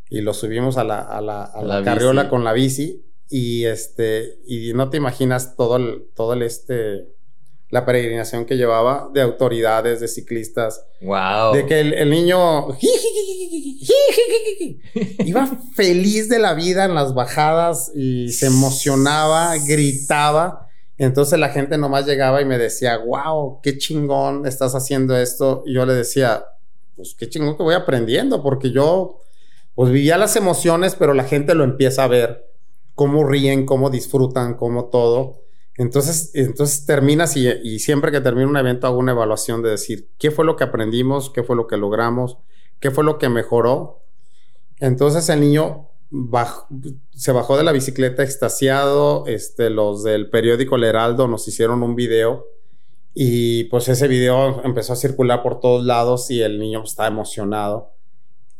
[0.09, 4.89] Y lo subimos a la, a la, carriola con la bici y este, y no
[4.89, 7.07] te imaginas todo el, todo el este,
[7.69, 10.83] la peregrinación que llevaba de autoridades, de ciclistas.
[11.01, 11.53] Wow.
[11.53, 12.69] De que el, niño
[15.19, 20.68] iba feliz de la vida en las bajadas y se emocionaba, gritaba.
[20.99, 25.63] Entonces la gente nomás llegaba y me decía, wow, qué chingón estás haciendo esto.
[25.65, 26.43] Y yo le decía,
[26.97, 29.21] pues qué chingón que voy aprendiendo, porque yo,
[29.75, 32.45] pues vivía las emociones, pero la gente lo empieza a ver
[32.95, 35.45] cómo ríen, cómo disfrutan, cómo todo.
[35.77, 40.31] Entonces, entonces terminas y, siempre que termino un evento hago una evaluación de decir qué
[40.31, 42.37] fue lo que aprendimos, qué fue lo que logramos,
[42.81, 44.03] qué fue lo que mejoró.
[44.79, 45.88] Entonces el niño
[47.11, 49.25] se bajó de la bicicleta extasiado.
[49.27, 52.47] Este, los del periódico El Heraldo nos hicieron un video
[53.13, 57.93] y pues ese video empezó a circular por todos lados y el niño estaba emocionado.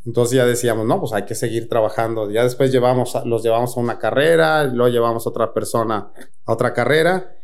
[0.06, 2.30] Entonces ya decíamos, no, pues hay que seguir trabajando.
[2.30, 6.10] Ya después llevamos, los llevamos a una carrera, luego llevamos a otra persona
[6.44, 7.36] a otra carrera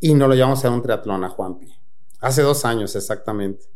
[0.00, 1.68] y nos lo llevamos a un triatlón a Juanpi.
[2.20, 3.66] Hace dos años exactamente.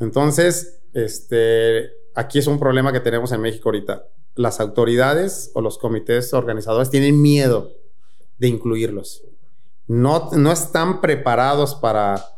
[0.00, 4.04] Entonces, este, aquí es un problema que tenemos en México ahorita.
[4.34, 7.70] Las autoridades o los comités organizadores tienen miedo
[8.38, 9.22] de incluirlos.
[9.86, 12.32] No, no están preparados para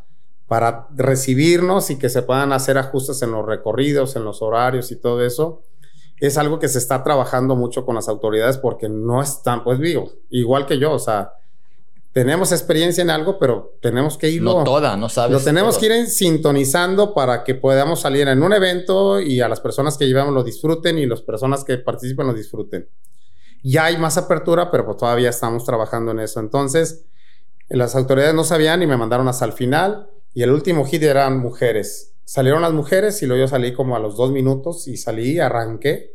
[0.47, 4.97] para recibirnos y que se puedan hacer ajustes en los recorridos, en los horarios y
[4.97, 5.63] todo eso,
[6.21, 10.13] es algo que se está trabajando mucho con las autoridades porque no están, pues digo,
[10.31, 11.33] igual que yo, o sea,
[12.15, 14.59] tenemos experiencia en algo, pero tenemos que irlo.
[14.59, 15.33] No toda, no sabes.
[15.33, 19.61] Lo tenemos que ir sintonizando para que podamos salir en un evento y a las
[19.61, 22.89] personas que llevamos lo disfruten y las personas que participen lo disfruten.
[23.65, 26.39] Ya hay más apertura, pero pues todavía estamos trabajando en eso.
[26.39, 27.05] Entonces,
[27.69, 30.09] las autoridades no sabían y me mandaron hasta el final.
[30.35, 32.15] Y el último hit eran mujeres.
[32.25, 36.15] Salieron las mujeres y luego yo salí como a los dos minutos y salí, arranqué.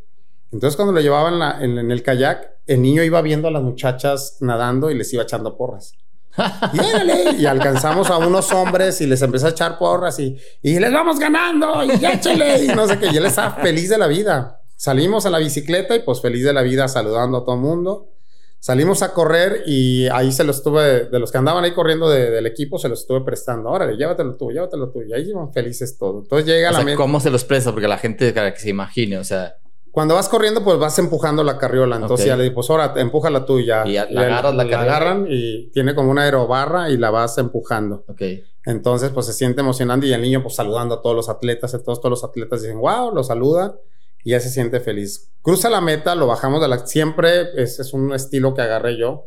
[0.52, 4.90] Entonces cuando lo llevaban en, el kayak, el niño iba viendo a las muchachas nadando
[4.90, 5.94] y les iba echando porras.
[6.74, 10.92] y, y alcanzamos a unos hombres y les empezó a echar porras y, y les
[10.92, 13.08] vamos ganando y échale y no sé qué.
[13.08, 14.62] Y él estaba feliz de la vida.
[14.76, 18.14] Salimos a la bicicleta y pues feliz de la vida saludando a todo el mundo.
[18.62, 22.46] Salimos a correr y ahí se los estuve, de los que andaban ahí corriendo del
[22.46, 23.70] equipo, se los estuve prestando.
[23.70, 25.02] Órale, llévatelo tú, llévatelo tú.
[25.02, 26.24] Y ahí iban felices todos.
[26.24, 27.72] Entonces llega la ¿Cómo se los presta?
[27.72, 29.56] Porque la gente para que se imagine, o sea.
[29.92, 31.96] Cuando vas corriendo, pues vas empujando la carriola.
[31.96, 33.88] Entonces ya le digo, pues ahora, empújala tú y ya.
[33.88, 38.04] Y la agarras la, la agarran y tiene como una aerobarra y la vas empujando.
[38.08, 38.22] Ok.
[38.66, 41.82] Entonces, pues se siente emocionante y el niño, pues saludando a todos los atletas, a
[41.82, 43.76] todos, los atletas dicen, wow, lo saluda
[44.24, 45.32] y ya se siente feliz.
[45.42, 46.86] Cruza la meta, lo bajamos de la...
[46.86, 49.26] Siempre es, es un estilo que agarré yo,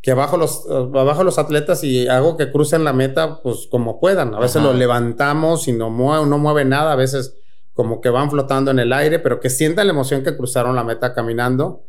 [0.00, 4.34] que bajo los, bajo los atletas y hago que crucen la meta pues como puedan.
[4.34, 7.36] A veces lo levantamos y no mueve, no mueve nada, a veces
[7.74, 10.84] como que van flotando en el aire, pero que sientan la emoción que cruzaron la
[10.84, 11.84] meta caminando.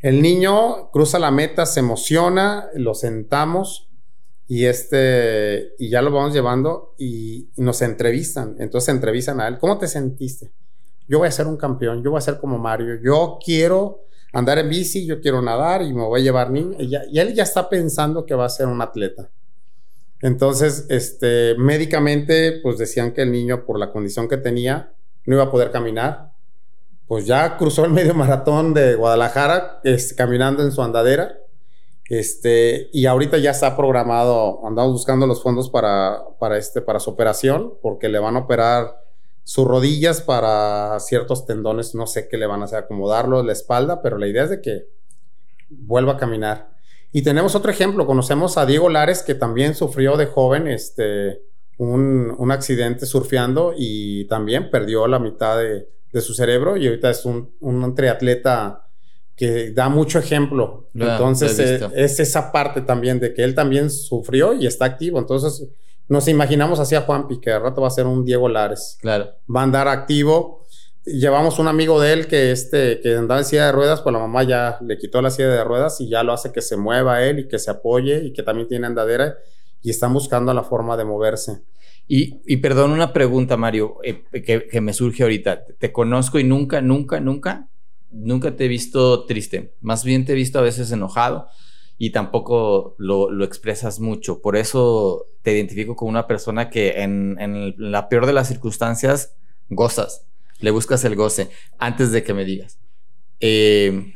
[0.00, 3.90] El niño cruza la meta, se emociona, lo sentamos
[4.46, 8.56] y este y ya lo vamos llevando y, y nos entrevistan.
[8.58, 9.58] Entonces entrevistan a él.
[9.58, 10.52] ¿Cómo te sentiste?
[11.08, 14.58] yo voy a ser un campeón, yo voy a ser como Mario, yo quiero andar
[14.58, 16.76] en bici, yo quiero nadar y me voy a llevar niños.
[16.78, 19.30] Y, y, él ya está pensando que va a ser un atleta.
[20.20, 24.93] Entonces, este, médicamente, pues decían que el niño, por la condición que tenía,
[25.26, 26.32] no iba a poder caminar.
[27.06, 31.38] Pues ya cruzó el medio maratón de Guadalajara, este, caminando en su andadera.
[32.08, 37.10] Este, y ahorita ya está programado, andamos buscando los fondos para, para, este, para su
[37.10, 39.00] operación, porque le van a operar
[39.42, 44.02] sus rodillas para ciertos tendones, no sé qué le van a hacer, acomodarlo, la espalda,
[44.02, 44.86] pero la idea es de que
[45.68, 46.74] vuelva a caminar.
[47.12, 51.42] Y tenemos otro ejemplo, conocemos a Diego Lares, que también sufrió de joven este,
[51.78, 55.88] un, accidente surfeando y también perdió la mitad de,
[56.20, 58.86] su cerebro y ahorita es un, un, triatleta
[59.34, 60.88] que da mucho ejemplo.
[60.94, 65.18] Entonces eh, es esa parte también de que él también sufrió y está activo.
[65.18, 65.68] Entonces
[66.08, 68.98] nos imaginamos así a Juanpi, que de rato va a ser un Diego Lares.
[69.00, 69.30] Claro.
[69.54, 70.64] Va a andar activo.
[71.04, 74.20] Llevamos un amigo de él que, este, que andaba en silla de ruedas, pues la
[74.20, 77.24] mamá ya le quitó la silla de ruedas y ya lo hace que se mueva
[77.24, 79.36] él y que se apoye y que también tiene andadera
[79.84, 81.60] y están buscando la forma de moverse.
[82.08, 85.66] Y, y perdón, una pregunta, Mario, eh, que, me surge ahorita.
[85.78, 87.68] Te conozco y nunca, nunca, nunca,
[88.10, 89.74] nunca te he visto triste.
[89.82, 91.48] Más bien te he visto a veces enojado
[91.98, 94.40] y tampoco lo, expresas mucho.
[94.40, 99.36] Por eso te identifico como una persona que en, en, la peor de las circunstancias
[99.68, 100.26] gozas,
[100.60, 102.78] le buscas el goce antes de que me digas.
[103.40, 104.14] Eh,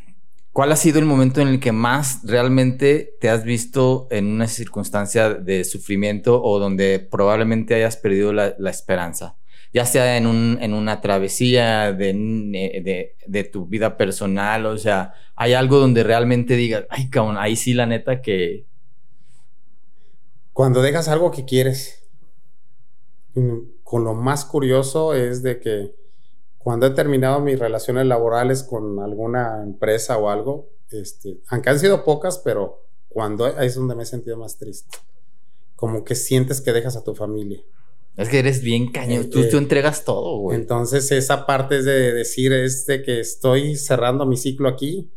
[0.59, 4.49] ¿Cuál ha sido el momento en el que más realmente te has visto en una
[4.49, 9.37] circunstancia de sufrimiento o donde probablemente hayas perdido la, la esperanza?
[9.73, 15.15] Ya sea en, un, en una travesía de, de, de, tu vida personal, o sea,
[15.37, 18.67] hay algo donde realmente digas, ay, cabrón, ahí sí la neta que...
[20.53, 22.03] Cuando dejas algo que quieres,
[23.85, 25.95] con lo más curioso es de que
[26.59, 32.05] cuando he terminado mis relaciones laborales con alguna empresa o algo, este, aunque han sido
[32.05, 34.99] pocas, pero cuando ahí es donde me he sentido más triste.
[35.77, 37.63] Como que sientes que dejas a tu familia.
[38.17, 40.57] Es que eres bien cañón, tú, tú entregas todo, güey.
[40.57, 45.09] Entonces esa parte es de decir, es de que estoy cerrando mi ciclo aquí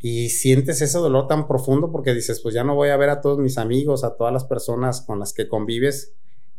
[0.00, 3.20] y sientes ese dolor tan profundo porque dices, pues ya no voy a ver a
[3.20, 6.14] todos mis amigos, a todas las personas con las que convives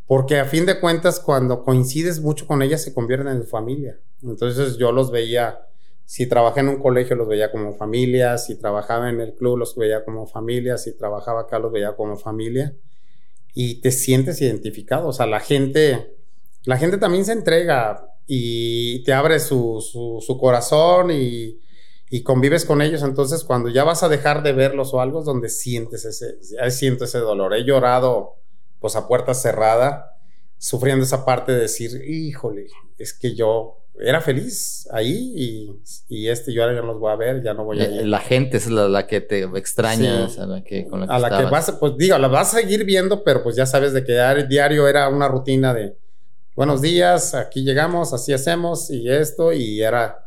[0.06, 3.98] porque a fin de cuentas, cuando coincides mucho con ellas, se convierten en familia.
[4.22, 5.66] Entonces yo los veía,
[6.04, 9.76] si trabajé en un colegio, los veía como familia, si trabajaba en el club, los
[9.76, 12.74] veía como familia, si trabajaba acá, los veía como familia.
[13.54, 15.08] Y te sientes identificado.
[15.08, 16.16] O sea, la gente,
[16.64, 21.60] la gente también se entrega y te abre su, corazón y,
[22.10, 23.02] y, convives con ellos.
[23.02, 27.04] Entonces, cuando ya vas a dejar de verlos o algo, es donde sientes ese, siento
[27.04, 27.54] ese dolor.
[27.54, 28.41] He llorado
[28.82, 30.18] pues a puerta cerrada,
[30.58, 32.66] sufriendo esa parte de decir, híjole,
[32.98, 37.12] es que yo era feliz ahí y, y este yo ahora ya no los voy
[37.12, 38.06] a ver, ya no voy a ir.
[38.06, 41.18] La gente es la, la que te extraña, a la que con la que, a
[41.18, 44.04] la que vas, pues digo, la vas a seguir viendo, pero pues ya sabes de
[44.04, 44.12] que
[44.48, 45.96] diario era una rutina de
[46.54, 50.26] buenos días, aquí llegamos, así hacemos y esto y era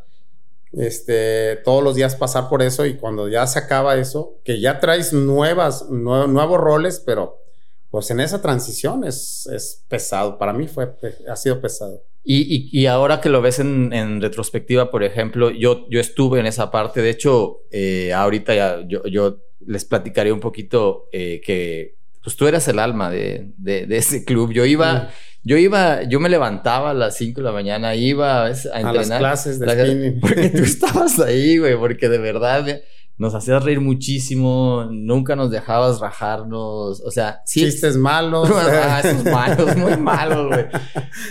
[0.72, 4.80] este todos los días pasar por eso y cuando ya se acaba eso, que ya
[4.80, 7.44] traes nuevas nuevos roles, pero
[7.89, 10.38] pues en esa transición es, es pesado.
[10.38, 10.93] Para mí fue,
[11.30, 12.04] ha sido pesado.
[12.24, 16.39] Y, y, y ahora que lo ves en, en, retrospectiva, por ejemplo, yo, yo estuve
[16.39, 17.02] en esa parte.
[17.02, 22.48] De hecho, eh, ahorita ya yo, yo, les platicaré un poquito eh, que pues tú
[22.48, 24.52] eras el alma de, de, de ese club.
[24.52, 25.12] Yo iba,
[25.43, 28.88] yo iba, yo me levantaba a las 5 de la mañana, iba a, entrenar.
[28.88, 30.19] A las clases de spinning.
[30.19, 32.82] Porque tú estabas ahí, güey, porque de verdad
[33.17, 37.62] nos hacías reír muchísimo, nunca nos dejabas rajarnos, o sea, sí.
[37.62, 38.49] Chistes malos.
[38.54, 40.65] ah, esos malos, muy malos, güey.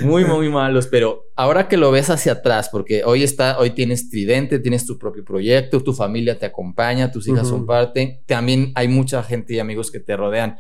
[0.01, 4.09] Muy, muy malos, pero ahora que lo ves hacia atrás, porque hoy está, hoy tienes
[4.09, 7.51] Tridente, tienes tu propio proyecto, tu familia te acompaña, tus hijas uh -huh.
[7.51, 10.57] son parte, también hay mucha gente y amigos que te rodean.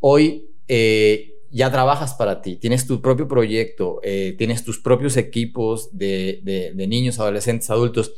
[0.00, 5.96] Hoy, eh, ya trabajas para ti, tienes tu propio proyecto, eh, tienes tus propios equipos
[5.96, 8.12] de, de, de niños, adolescentes, adultos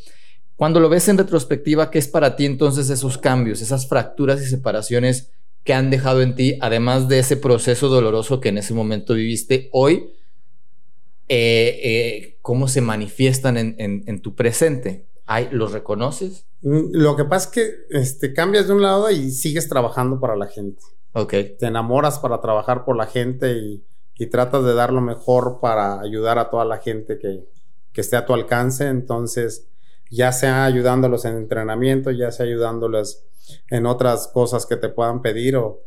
[0.61, 4.45] cuando lo ves en retrospectiva, ¿qué es para ti entonces esos cambios, esas fracturas y
[4.45, 5.31] separaciones
[5.65, 9.71] que han dejado en ti, además de ese proceso doloroso que en ese momento viviste
[9.73, 10.11] hoy?
[11.29, 15.07] Eh, eh, ¿Cómo se manifiestan en, en, en tu presente?
[15.25, 16.45] ¿Hay, ¿Los reconoces?
[16.61, 20.47] Lo que pasa es que este, cambias de un lado y sigues trabajando para la
[20.47, 20.83] gente.
[21.15, 21.31] Ok.
[21.59, 23.83] Te enamoras para trabajar por la gente y,
[24.15, 27.47] y tratas de dar lo mejor para ayudar a toda la gente que,
[27.95, 28.89] que esté a tu alcance.
[28.89, 29.70] Entonces,
[30.11, 33.25] ya sea ayudándolos en entrenamiento, ya sea ayudándolos
[33.69, 35.83] en otras cosas que te puedan pedir o...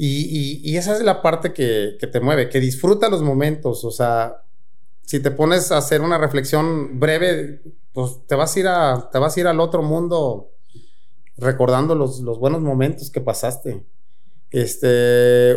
[0.00, 3.90] Y, y, esa es la parte que, que, te mueve, que disfruta los momentos, o
[3.90, 4.44] sea,
[5.02, 9.18] si te pones a hacer una reflexión breve, pues te vas a ir, a, te
[9.18, 10.52] vas a ir al otro mundo
[11.36, 13.84] recordando los, los buenos momentos que pasaste.
[14.50, 15.56] Este,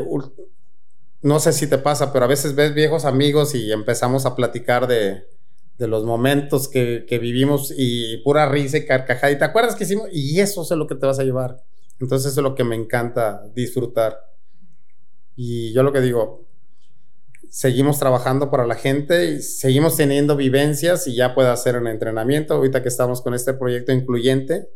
[1.22, 4.88] no sé si te pasa, pero a veces ves viejos amigos y empezamos a platicar
[4.88, 5.24] de,
[5.82, 9.32] de los momentos que, que, vivimos y pura risa y carcajada.
[9.32, 10.10] ¿Y te acuerdas que hicimos?
[10.12, 11.58] Y eso es lo que te vas a llevar.
[12.00, 14.16] Entonces eso es lo que me encanta disfrutar.
[15.36, 16.46] Y yo lo que digo,
[17.50, 22.54] seguimos trabajando para la gente y seguimos teniendo vivencias y ya puede hacer un entrenamiento.
[22.54, 24.70] Ahorita que estamos con este proyecto incluyente,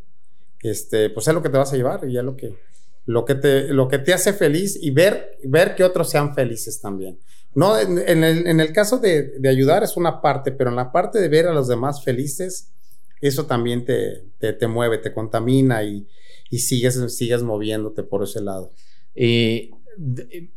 [0.60, 2.58] este, pues es lo que te vas a llevar y ya lo que,
[3.06, 6.80] lo que, te, lo que te hace feliz y ver, ver que otros sean felices
[6.80, 7.18] también.
[7.54, 10.92] No, en, el, en el, caso de, de, ayudar es una parte, pero en la
[10.92, 12.72] parte de ver a los demás felices,
[13.22, 16.06] eso también te, te, te mueve, te contamina y,
[16.50, 18.72] y, sigues, sigues moviéndote por ese lado.
[19.14, 19.70] Y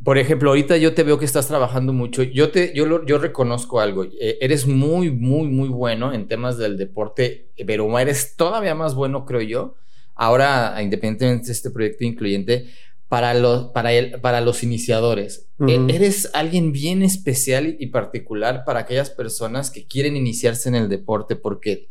[0.04, 2.24] por ejemplo, ahorita yo te veo que estás trabajando mucho.
[2.24, 4.04] Yo te, yo, yo reconozco algo.
[4.04, 9.26] Eh, eres muy, muy, muy bueno en temas del deporte, pero eres todavía más bueno,
[9.26, 9.76] creo yo.
[10.22, 12.66] Ahora, independientemente de este proyecto incluyente,
[13.08, 15.48] para los, para el, para los iniciadores.
[15.66, 20.90] E, eres alguien bien especial y particular para aquellas personas que quieren iniciarse en el
[20.90, 21.88] deporte, porque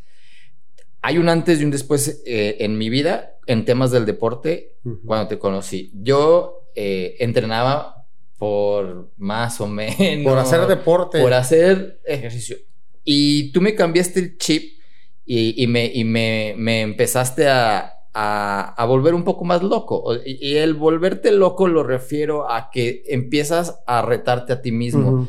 [1.01, 4.74] hay un antes y un después eh, en mi vida en temas del deporte
[5.07, 5.91] cuando te conocí.
[5.95, 8.07] Yo eh, entrenaba
[8.37, 10.22] por más o menos.
[10.22, 11.22] Por hacer deporte.
[11.22, 12.59] Por hacer ejercicio.
[13.05, 14.79] Y tú me cambiaste el chip
[15.24, 17.97] y, me, me, empezaste a,
[18.87, 20.14] volver un poco más loco.
[20.25, 25.29] Y, el volverte loco lo refiero a que empiezas a retarte a ti mismo.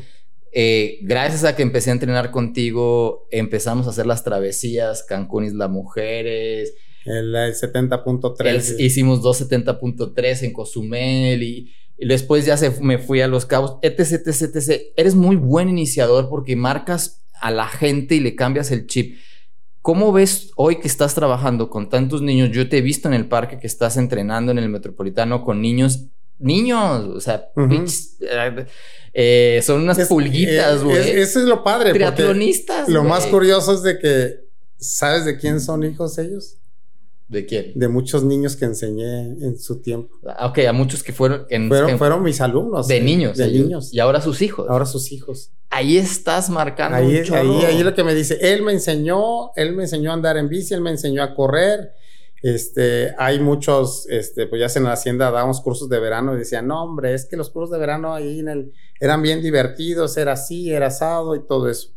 [0.52, 5.68] Eh, gracias a que empecé a entrenar contigo, empezamos a hacer las travesías, Cancún Isla
[5.68, 6.74] Mujeres,
[7.06, 8.80] el, 70.3.
[8.80, 14.56] Hicimos 270.3 en Cozumel y, después ya se, me fui a Los Cabos, etc, etc,
[14.56, 14.82] etc.
[14.96, 19.18] Eres muy buen iniciador porque marcas a la gente y le cambias el chip.
[19.82, 22.52] ¿Cómo ves hoy que estás trabajando con tantos niños?
[22.52, 26.06] Yo te he visto en el parque que estás entrenando en el metropolitano con niños.
[26.38, 27.50] Niños, o sea,
[29.14, 31.10] eh, son unas pulguitas, eh, güey.
[31.20, 31.92] eso es lo padre.
[31.92, 32.88] Triatlonistas.
[32.88, 34.40] Lo más curioso es de que,
[34.78, 36.58] ¿sabes de quién son hijos ellos?
[37.30, 37.74] ¿De quién?
[37.76, 40.16] De muchos niños que enseñé en su tiempo.
[40.26, 41.46] Ah, ok, a muchos que fueron...
[42.00, 42.88] fueron, mis alumnos.
[42.88, 43.38] De niños.
[43.38, 43.94] De niños.
[43.94, 44.68] Y ahora sus hijos.
[44.68, 45.52] Ahora sus hijos.
[45.70, 49.84] Ahí estás marcando ahí, Ahí, ahí lo que me dice, él me enseñó, él me
[49.84, 51.94] enseñó a andar en bici, él me enseñó a correr.
[52.42, 56.66] Este, hay muchos, este, pues ya en la hacienda dábamos cursos de verano y decían,
[56.66, 60.32] no, hombre, es que los cursos de verano ahí en el, eran bien divertidos, era
[60.32, 61.90] así, era asado y todo eso.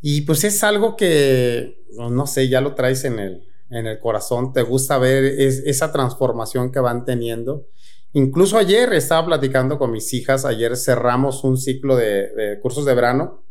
[0.00, 4.52] Y pues es algo que, no sé, ya lo traes en el, en el corazón,
[4.52, 7.66] te gusta ver esa transformación que van teniendo.
[8.12, 13.44] Incluso ayer estaba platicando con mis hijas, ayer cerramos un ciclo de, cursos de verano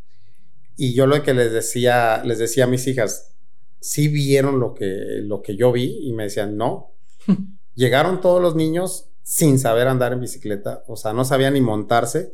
[0.76, 3.36] y yo lo que les decía, les decía a mis hijas,
[3.80, 6.94] sí vieron lo que, lo que yo vi y me decían, no.
[7.76, 12.34] Llegaron todos los niños sin saber andar en bicicleta, o sea, no sabían ni montarse.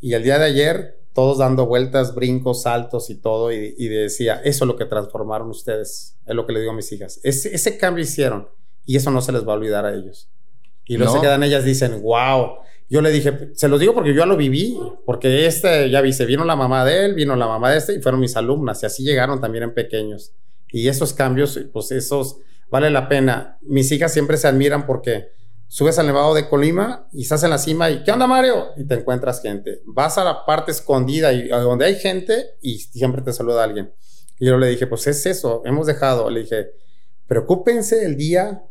[0.00, 4.64] Y el día de ayer todos dando vueltas, brincos, saltos y todo, y, decía, eso
[4.64, 7.20] es lo que transformaron ustedes, es lo que le digo a mis hijas.
[7.22, 8.48] Ese, ese cambio hicieron
[8.86, 10.30] y eso no se les va a olvidar a ellos.
[10.86, 12.52] Y luego se quedan ellas, dicen, wow.
[12.88, 16.14] Yo le dije, se los digo porque yo ya lo viví, porque este, ya vi,
[16.14, 18.82] se vino la mamá de él, vino la mamá de este y fueron mis alumnas
[18.82, 20.32] y así llegaron también en pequeños.
[20.72, 22.38] Y esos cambios, pues esos,
[22.70, 23.58] vale la pena.
[23.60, 25.32] Mis hijas siempre se admiran porque
[25.70, 28.70] subes al Nevado de Colima y estás en la cima y ¿qué onda Mario?
[28.76, 29.82] Y te encuentras gente.
[29.86, 33.92] Vas a la parte escondida y donde hay gente y siempre te saluda alguien.
[34.40, 36.28] Y yo le dije, pues es eso, hemos dejado.
[36.28, 36.72] Le dije,
[37.28, 38.64] preocúpense el día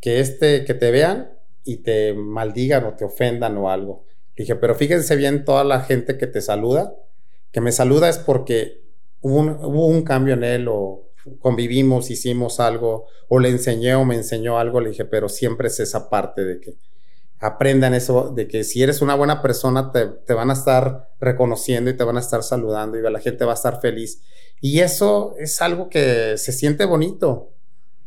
[0.00, 1.32] que este, que te vean
[1.62, 4.04] y te maldigan o te ofendan o algo.
[4.34, 6.96] Le dije, pero fíjense bien toda la gente que te saluda,
[7.52, 8.82] que me saluda es porque
[9.20, 14.04] hubo un, hubo un cambio en él o convivimos, hicimos algo, o le enseñé o
[14.04, 16.76] me enseñó algo, le dije, pero siempre es esa parte de que
[17.42, 21.96] aprendan eso, de que si eres una buena persona, te, van a estar reconociendo y
[21.96, 24.22] te van a estar saludando y la gente va a estar feliz.
[24.60, 27.50] Y eso es algo que se siente bonito.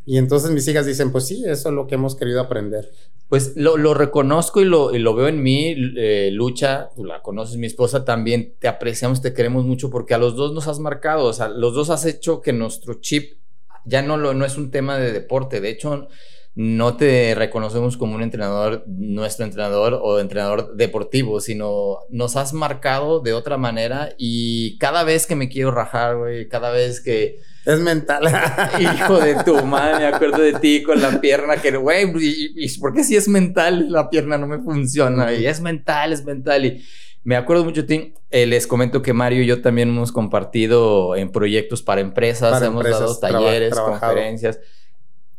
[0.05, 2.89] Y entonces mis hijas dicen, pues sí, eso es lo que hemos querido aprender.
[3.27, 7.65] Pues lo, reconozco y lo, lo, veo en mí, eh, Lucha, tú la conoces, mi
[7.65, 11.33] esposa también, te apreciamos, te queremos mucho porque a los dos nos has marcado, o
[11.33, 13.39] sea, los dos has hecho que nuestro chip
[13.83, 16.07] ya no, lo, no es un tema de deporte, de hecho
[16.55, 23.19] no te reconocemos como un entrenador, nuestro entrenador o entrenador deportivo, sino nos has marcado
[23.19, 27.79] de otra manera y cada vez que me quiero rajar, güey, cada vez que es
[27.79, 28.23] mental.
[28.79, 32.93] Hijo de tu madre, me acuerdo de ti con la pierna que, güey, ¿y, por
[32.93, 35.33] qué si es mental la pierna no me funciona?
[35.33, 36.65] Y es mental, es mental.
[36.65, 36.85] Y
[37.23, 38.13] me acuerdo mucho de ti.
[38.29, 42.83] Eh, les comento que Mario y yo también hemos compartido en proyectos para empresas, hemos
[42.85, 44.59] dado talleres, conferencias.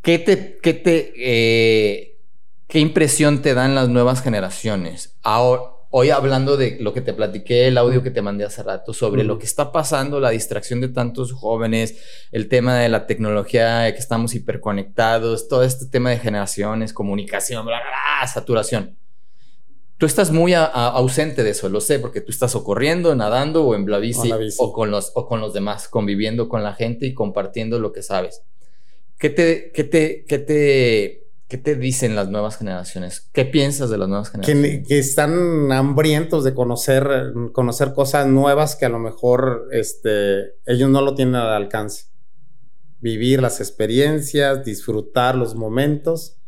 [0.07, 2.21] ¿Qué te, qué te, eh,
[2.69, 5.17] qué impresión te dan las nuevas generaciones?
[5.25, 8.93] Ahora, hoy hablando de lo que te platiqué, el audio que te mandé hace rato,
[8.93, 11.97] sobre lo que está pasando, la distracción de tantos jóvenes,
[12.31, 17.81] el tema de la tecnología, que estamos hiperconectados, todo este tema de generaciones, comunicación, bla,
[17.81, 18.97] bla, saturación.
[19.99, 23.75] Tú estás muy ausente de eso, lo sé, porque tú estás o corriendo, nadando o
[23.75, 27.81] en Blavici o, con los, o con los demás, conviviendo con la gente y compartiendo
[27.81, 28.45] lo que sabes.
[29.19, 33.29] ¿Qué te, qué te, qué te ¿Qué te dicen las nuevas generaciones?
[33.33, 34.89] ¿Qué piensas de las nuevas generaciones?
[34.89, 41.03] Que, están hambrientos de conocer, conocer cosas nuevas que a lo mejor este, ellos no
[41.03, 42.07] lo tienen al alcance.
[42.99, 46.39] Vivir las experiencias, disfrutar los momentos,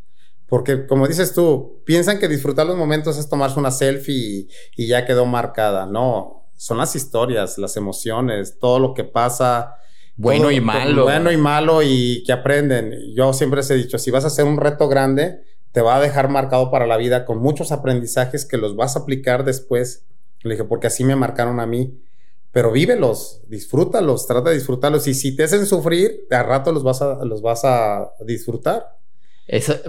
[0.49, 5.07] Porque como dices tú, piensan que disfrutar los momentos es tomarse una selfie y, ya
[5.07, 5.87] quedó marcada.
[5.87, 9.77] No, son las historias, las emociones, todo lo que pasa.
[10.19, 11.05] Bueno y malo.
[11.05, 12.93] Bueno y malo y que aprenden.
[13.15, 16.01] Yo siempre les he dicho, si vas a hacer un reto grande, te va a
[16.01, 20.05] dejar marcado para la vida con muchos aprendizajes que los vas a aplicar después.
[20.43, 22.03] Le dije, porque así me marcaron a mí.
[22.51, 25.07] Pero vívelos, disfrútalos, trata de disfrutarlos.
[25.07, 28.99] Y si te hacen sufrir, a rato los vas a, los vas a disfrutar.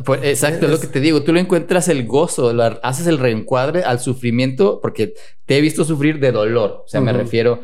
[0.05, 1.23] Pues, exacto, es lo que te digo.
[1.23, 2.53] Tú lo encuentras el gozo,
[2.83, 5.15] haces el reencuadre al sufrimiento, porque
[5.47, 6.83] te he visto sufrir de dolor.
[6.85, 7.61] O sea, me refiero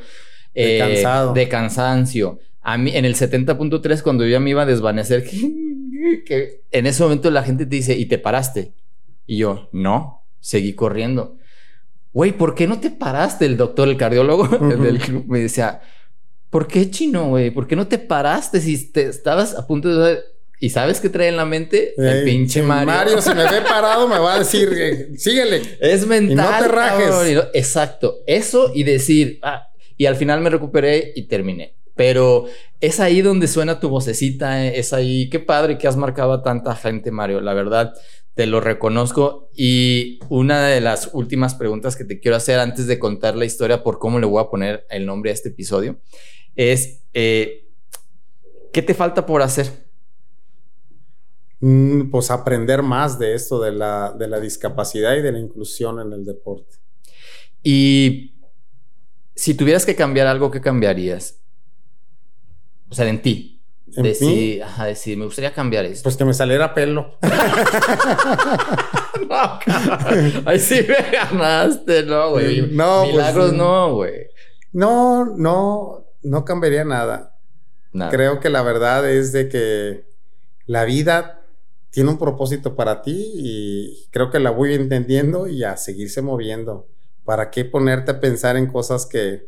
[0.55, 1.05] de, eh,
[1.35, 2.39] de cansancio.
[2.67, 5.23] A mí, en el 70.3, cuando yo ya me iba a desvanecer,
[6.25, 8.73] que, en ese momento la gente te dice, ¿y te paraste?
[9.27, 11.37] Y yo, no, seguí corriendo.
[12.11, 13.45] Güey, ¿por qué no te paraste?
[13.45, 14.47] El doctor, el cardiólogo
[14.77, 15.81] del club, me decía,
[16.49, 17.51] ¿por qué chino, güey?
[17.51, 20.19] ¿Por qué no te paraste si te estabas a punto de
[20.59, 21.93] ¿Y sabes qué trae en la mente?
[21.97, 22.87] el pinche Mario.
[22.87, 25.61] Mario, si me ve parado, me va a decir, eh, síguele.
[25.79, 26.31] Es mental.
[26.31, 27.43] Y no te rajes.
[27.53, 28.19] exacto.
[28.25, 31.75] Eso y decir, ah, y al final me recuperé y terminé.
[31.95, 32.45] Pero
[32.81, 35.29] es ahí donde suena tu vocecita, eh, es ahí.
[35.29, 37.41] Qué padre que has marcado a tanta gente, Mario.
[37.41, 37.93] La verdad,
[38.35, 39.49] te lo reconozco.
[39.55, 43.81] Y una de las últimas preguntas que te quiero hacer antes de contar la historia
[43.81, 45.99] por cómo le voy a poner el nombre a este episodio
[46.55, 47.67] es, eh,
[48.71, 49.85] ¿qué te falta por hacer?
[51.59, 55.99] Mm, pues aprender más de esto, de la, de la discapacidad y de la inclusión
[55.99, 56.75] en el deporte.
[57.63, 58.35] Y
[59.33, 61.41] si tuvieras que cambiar algo, ¿qué cambiarías?
[62.89, 63.51] O sea, en ti.
[63.95, 66.03] ¿En decir, Ajá, decir, me gustaría cambiar esto.
[66.03, 67.17] Pues que me saliera pelo.
[69.29, 69.59] no,
[70.45, 72.69] Ahí sí me ganaste, no, güey.
[72.71, 74.27] No, pues Milagros no, güey.
[74.73, 77.37] No, no, no cambiaría nada.
[77.93, 78.11] nada.
[78.11, 80.05] Creo que la verdad es de que
[80.65, 81.41] la vida
[81.91, 86.87] tiene un propósito para ti y creo que la voy entendiendo y a seguirse moviendo.
[87.23, 89.47] ¿Para qué ponerte a pensar en cosas que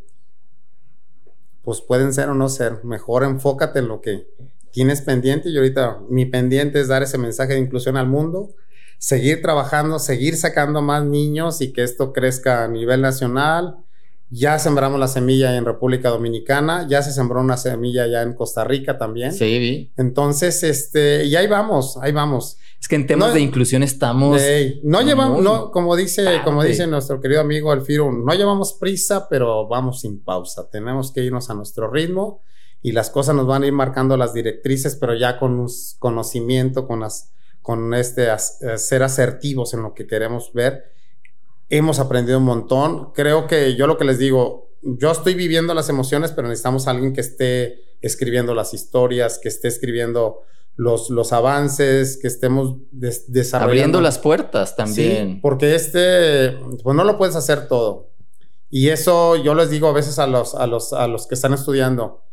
[1.67, 2.85] pues pueden ser o no ser?
[2.85, 4.25] Mejor enfócate en lo que
[4.71, 8.55] tienes pendiente y ahorita mi pendiente es dar ese mensaje de inclusión al mundo,
[8.99, 13.83] seguir trabajando, seguir sacando más niños y que esto crezca a nivel nacional,
[14.29, 18.65] ya sembramos la semilla en República Dominicana, ya se sembró una semilla ya en Costa
[18.65, 19.31] Rica también.
[19.31, 22.57] Sí, Entonces, este, y ahí vamos, ahí vamos.
[22.79, 24.41] Es que en temas de inclusión estamos.
[24.83, 29.67] no llevamos, no, como dice, como dice nuestro querido amigo Alfiro, no llevamos prisa, pero
[29.67, 30.69] vamos sin pausa.
[30.69, 32.41] Tenemos que irnos a nuestro ritmo
[32.81, 35.69] y las cosas nos van a ir marcando las directrices, pero ya con un
[35.99, 38.27] conocimiento, con las, con este
[38.77, 40.96] ser asertivos en lo que queremos ver
[41.69, 43.11] hemos aprendido un montón.
[43.13, 46.91] Creo que yo lo que les digo, yo estoy viviendo las emociones, pero necesitamos a
[46.91, 50.41] alguien que esté escribiendo las historias, que esté escribiendo
[50.75, 53.71] los, los avances, que estemos desarrollando.
[53.71, 55.33] Abriendo las puertas también.
[55.33, 56.51] Sí, porque este,
[56.83, 58.11] pues no lo puedes hacer todo.
[58.69, 61.53] Y eso yo les digo a veces a los, a los, a los que están
[61.53, 62.23] estudiando.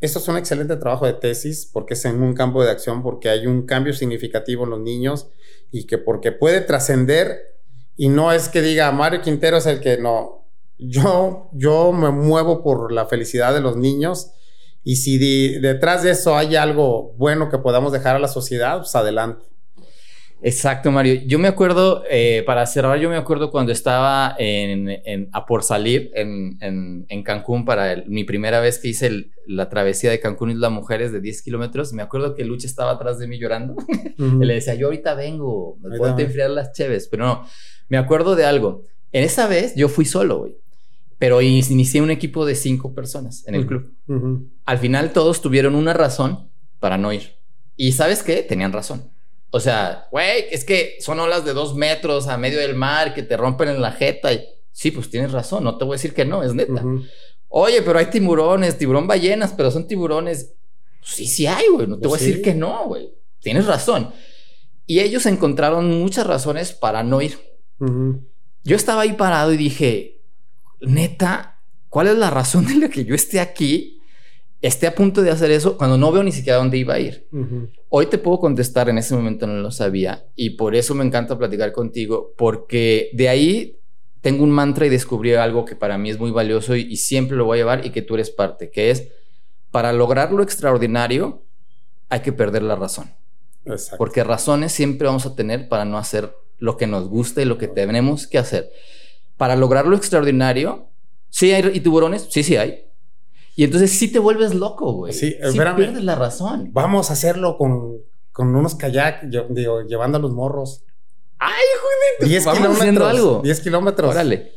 [0.00, 3.28] Esto es un excelente trabajo de tesis porque es en un campo de acción, porque
[3.28, 5.28] hay un cambio significativo en los niños
[5.70, 7.51] y que porque puede trascender
[7.96, 10.48] y no es que diga Mario Quintero es el que no.
[10.78, 14.32] Yo, yo me muevo por la felicidad de los niños
[14.84, 15.18] y si
[15.60, 19.46] detrás de eso hay algo bueno que podamos dejar a la sociedad, pues adelante.
[20.44, 21.22] Exacto, Mario.
[21.24, 26.10] Yo me acuerdo, eh, para cerrar, yo me acuerdo cuando estaba en, a por salir
[26.14, 30.72] en, en Cancún para mi primera vez que hice la travesía de Cancún y las
[30.72, 31.92] mujeres de 10 kilómetros.
[31.92, 33.76] Me acuerdo que Lucha estaba atrás de mí llorando.
[34.18, 37.44] y le decía, yo ahorita vengo, me puedo enfriar las cheves, pero no
[37.92, 38.86] me acuerdo de algo.
[39.12, 40.56] En esa vez yo fui solo, güey.
[41.18, 43.94] Pero inicié un equipo de cinco personas en el club.
[44.64, 46.48] Al final todos tuvieron una razón
[46.80, 47.34] para no ir.
[47.76, 48.42] Y ¿sabes qué?
[48.42, 49.10] Tenían razón.
[49.50, 53.22] O sea, güey, es que son olas de dos metros a medio del mar que
[53.22, 54.32] te rompen en la jeta.
[54.32, 54.42] Y...
[54.70, 55.62] Sí, pues tienes razón.
[55.62, 56.82] No te voy a decir que no, es neta.
[57.48, 60.54] Oye, pero hay tiburones, tiburón ballenas, pero son tiburones.
[61.02, 61.86] Sí, sí hay, güey.
[61.86, 63.12] No te voy a pues decir que no, güey.
[63.40, 64.12] Tienes razón.
[64.86, 67.51] Y ellos encontraron muchas razones para no ir.
[68.64, 70.20] Yo estaba ahí parado y dije,
[70.80, 74.00] neta, ¿cuál es la razón de la que yo esté aquí?
[74.60, 77.26] Esté a punto de hacer eso cuando no veo ni siquiera dónde iba a ir.
[77.88, 81.36] Hoy te puedo contestar, en ese momento no lo sabía y por eso me encanta
[81.36, 83.78] platicar contigo, porque de ahí
[84.20, 87.44] tengo un mantra y descubrí algo que para mí es muy valioso y, siempre lo
[87.44, 89.08] voy a llevar y que tú eres parte, que es,
[89.72, 91.42] para lograr lo extraordinario
[92.08, 93.10] hay que perder la razón.
[93.98, 96.32] Porque razones siempre vamos a tener para no hacer
[96.62, 98.70] lo que nos gusta y lo que tenemos que hacer.
[99.36, 100.88] Para lograr lo extraordinario,
[101.28, 102.86] sí hay tiburones, sí, sí hay.
[103.56, 105.12] Y entonces sí te vuelves loco, güey.
[105.12, 106.70] Sí, sí pierdes la razón.
[106.72, 108.00] Vamos a hacerlo con
[108.32, 110.84] con unos kayak, yo, digo, llevando a los morros.
[111.38, 112.30] ¡Ay, joder!
[112.30, 112.80] 10 Vamos kilómetros.
[112.80, 113.40] haciendo algo.
[113.42, 114.10] 10 kilómetros.
[114.10, 114.52] Órale.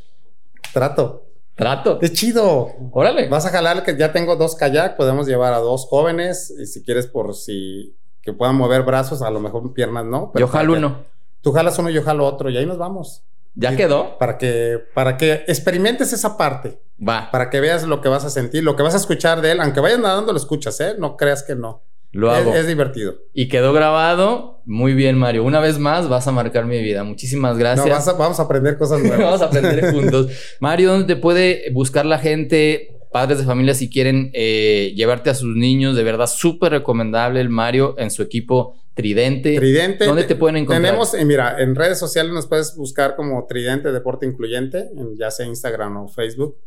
[0.73, 1.25] Trato.
[1.55, 1.99] Trato.
[2.01, 2.69] Es chido.
[2.91, 3.27] Órale.
[3.27, 6.83] Vas a jalar que ya tengo dos kayak, podemos llevar a dos jóvenes y si
[6.83, 10.31] quieres por si que puedan mover brazos, a lo mejor piernas no.
[10.35, 11.03] Yo para jalo uno.
[11.45, 13.23] Tú jalas uno, yo jalo otro y ahí nos vamos.
[13.53, 14.17] ¿Ya quedó?
[14.17, 17.29] Para que, para que experimentes esa parte, Va.
[17.31, 19.61] para que veas lo que vas a sentir, lo que vas a escuchar de él,
[19.61, 20.95] aunque vayas nadando lo escuchas, ¿eh?
[20.97, 21.83] No creas que no.
[22.11, 22.55] Lo Es, hago.
[22.55, 23.13] es divertido.
[23.33, 24.61] Y quedó grabado.
[24.65, 25.43] Muy bien, Mario.
[25.43, 27.03] Una vez más vas a marcar mi vida.
[27.03, 27.85] Muchísimas gracias.
[27.85, 29.19] No, vas a- vamos a aprender cosas nuevas.
[29.19, 30.27] Vamos a aprender juntos.
[30.59, 32.97] Mario, ¿dónde te puede buscar la gente?
[33.11, 37.47] Padres de familia, si quieren eh, llevarte a sus niños, de verdad, súper recomendable el
[37.49, 39.57] Mario en su equipo Tridente.
[39.57, 40.05] Tridente.
[40.05, 40.81] ¿Dónde te pueden encontrar?
[40.81, 45.29] Tenemos, eh, mira, en redes sociales nos puedes buscar como Tridente Deporte Incluyente, en ya
[45.29, 46.57] sea Instagram o Facebook.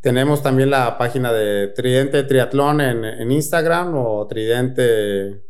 [0.00, 5.42] Tenemos también la página de Tridente Triatlón en, en Instagram o Tridente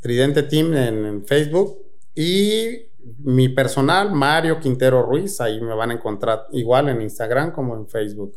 [0.00, 1.78] Tridente Team en, en Facebook.
[2.16, 2.88] Y
[3.18, 7.88] mi personal, Mario Quintero Ruiz, ahí me van a encontrar igual en Instagram como en
[7.88, 8.36] Facebook.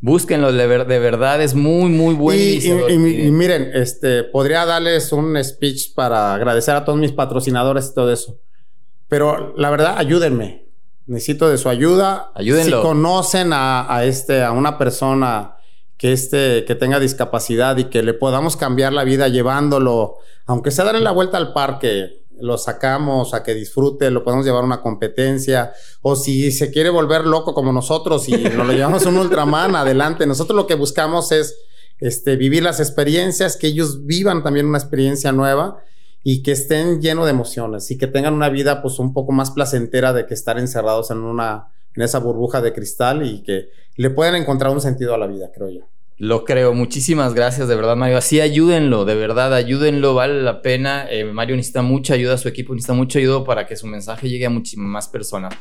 [0.00, 2.40] Búsquenlo, de, ver- de verdad, es muy, muy bueno.
[2.40, 7.12] Y, y- y- y miren, este, podría darles un speech para agradecer a todos mis
[7.12, 8.38] patrocinadores y todo eso.
[9.08, 10.66] Pero la verdad, ayúdenme.
[11.06, 12.30] Necesito de su ayuda.
[12.34, 12.78] Ayúdenlo.
[12.78, 15.56] Si conocen a, a este, a una persona
[15.96, 20.16] que, este, que tenga discapacidad y que le podamos cambiar la vida llevándolo,
[20.46, 24.62] aunque sea darle la vuelta al parque, lo sacamos a que disfrute, lo podemos llevar
[24.62, 25.72] a una competencia,
[26.02, 29.76] o si se quiere volver loco como nosotros y nos lo llevamos a un Ultraman,
[29.76, 30.26] adelante.
[30.26, 31.56] Nosotros lo que buscamos es
[31.98, 35.78] este, vivir las experiencias, que ellos vivan también una experiencia nueva
[36.22, 39.50] y que estén llenos de emociones y que tengan una vida pues un poco más
[39.50, 44.10] placentera de que estar encerrados en una en esa burbuja de cristal y que le
[44.10, 45.95] puedan encontrar un sentido a la vida, creo yo.
[46.18, 46.72] Lo creo.
[46.72, 48.16] Muchísimas gracias, de verdad, Mario.
[48.16, 51.06] Así ayúdenlo, de verdad, ayúdenlo, vale la pena.
[51.10, 54.46] Eh, Mario necesita mucha ayuda, su equipo necesita mucha ayuda para que su mensaje llegue
[54.46, 55.54] a muchísimas más personas.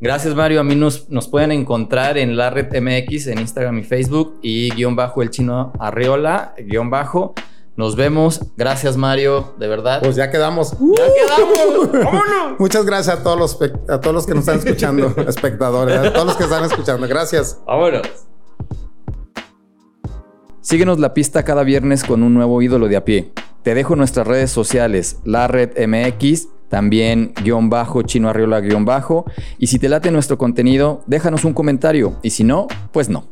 [0.00, 0.58] Gracias, Mario.
[0.58, 4.70] A mí nos, nos pueden encontrar en la red MX, en Instagram y Facebook, y
[4.70, 7.34] guion bajo el chino Arriola, guion bajo.
[7.76, 8.40] Nos vemos.
[8.56, 10.00] Gracias, Mario, de verdad.
[10.02, 10.72] Pues ya quedamos.
[10.72, 11.92] ¡Ya quedamos!
[12.04, 12.58] ¡Vámonos!
[12.58, 16.26] Muchas gracias a todos los a todos los que nos están escuchando, espectadores, a todos
[16.26, 17.06] los que están escuchando.
[17.06, 17.60] Gracias.
[17.64, 18.31] ¡Vámonos!
[20.62, 23.32] Síguenos la pista cada viernes con un nuevo ídolo de a pie.
[23.64, 29.24] Te dejo nuestras redes sociales, la red MX, también guion bajo, chino arriola guion bajo.
[29.58, 32.16] Y si te late nuestro contenido, déjanos un comentario.
[32.22, 33.26] Y si no, pues no.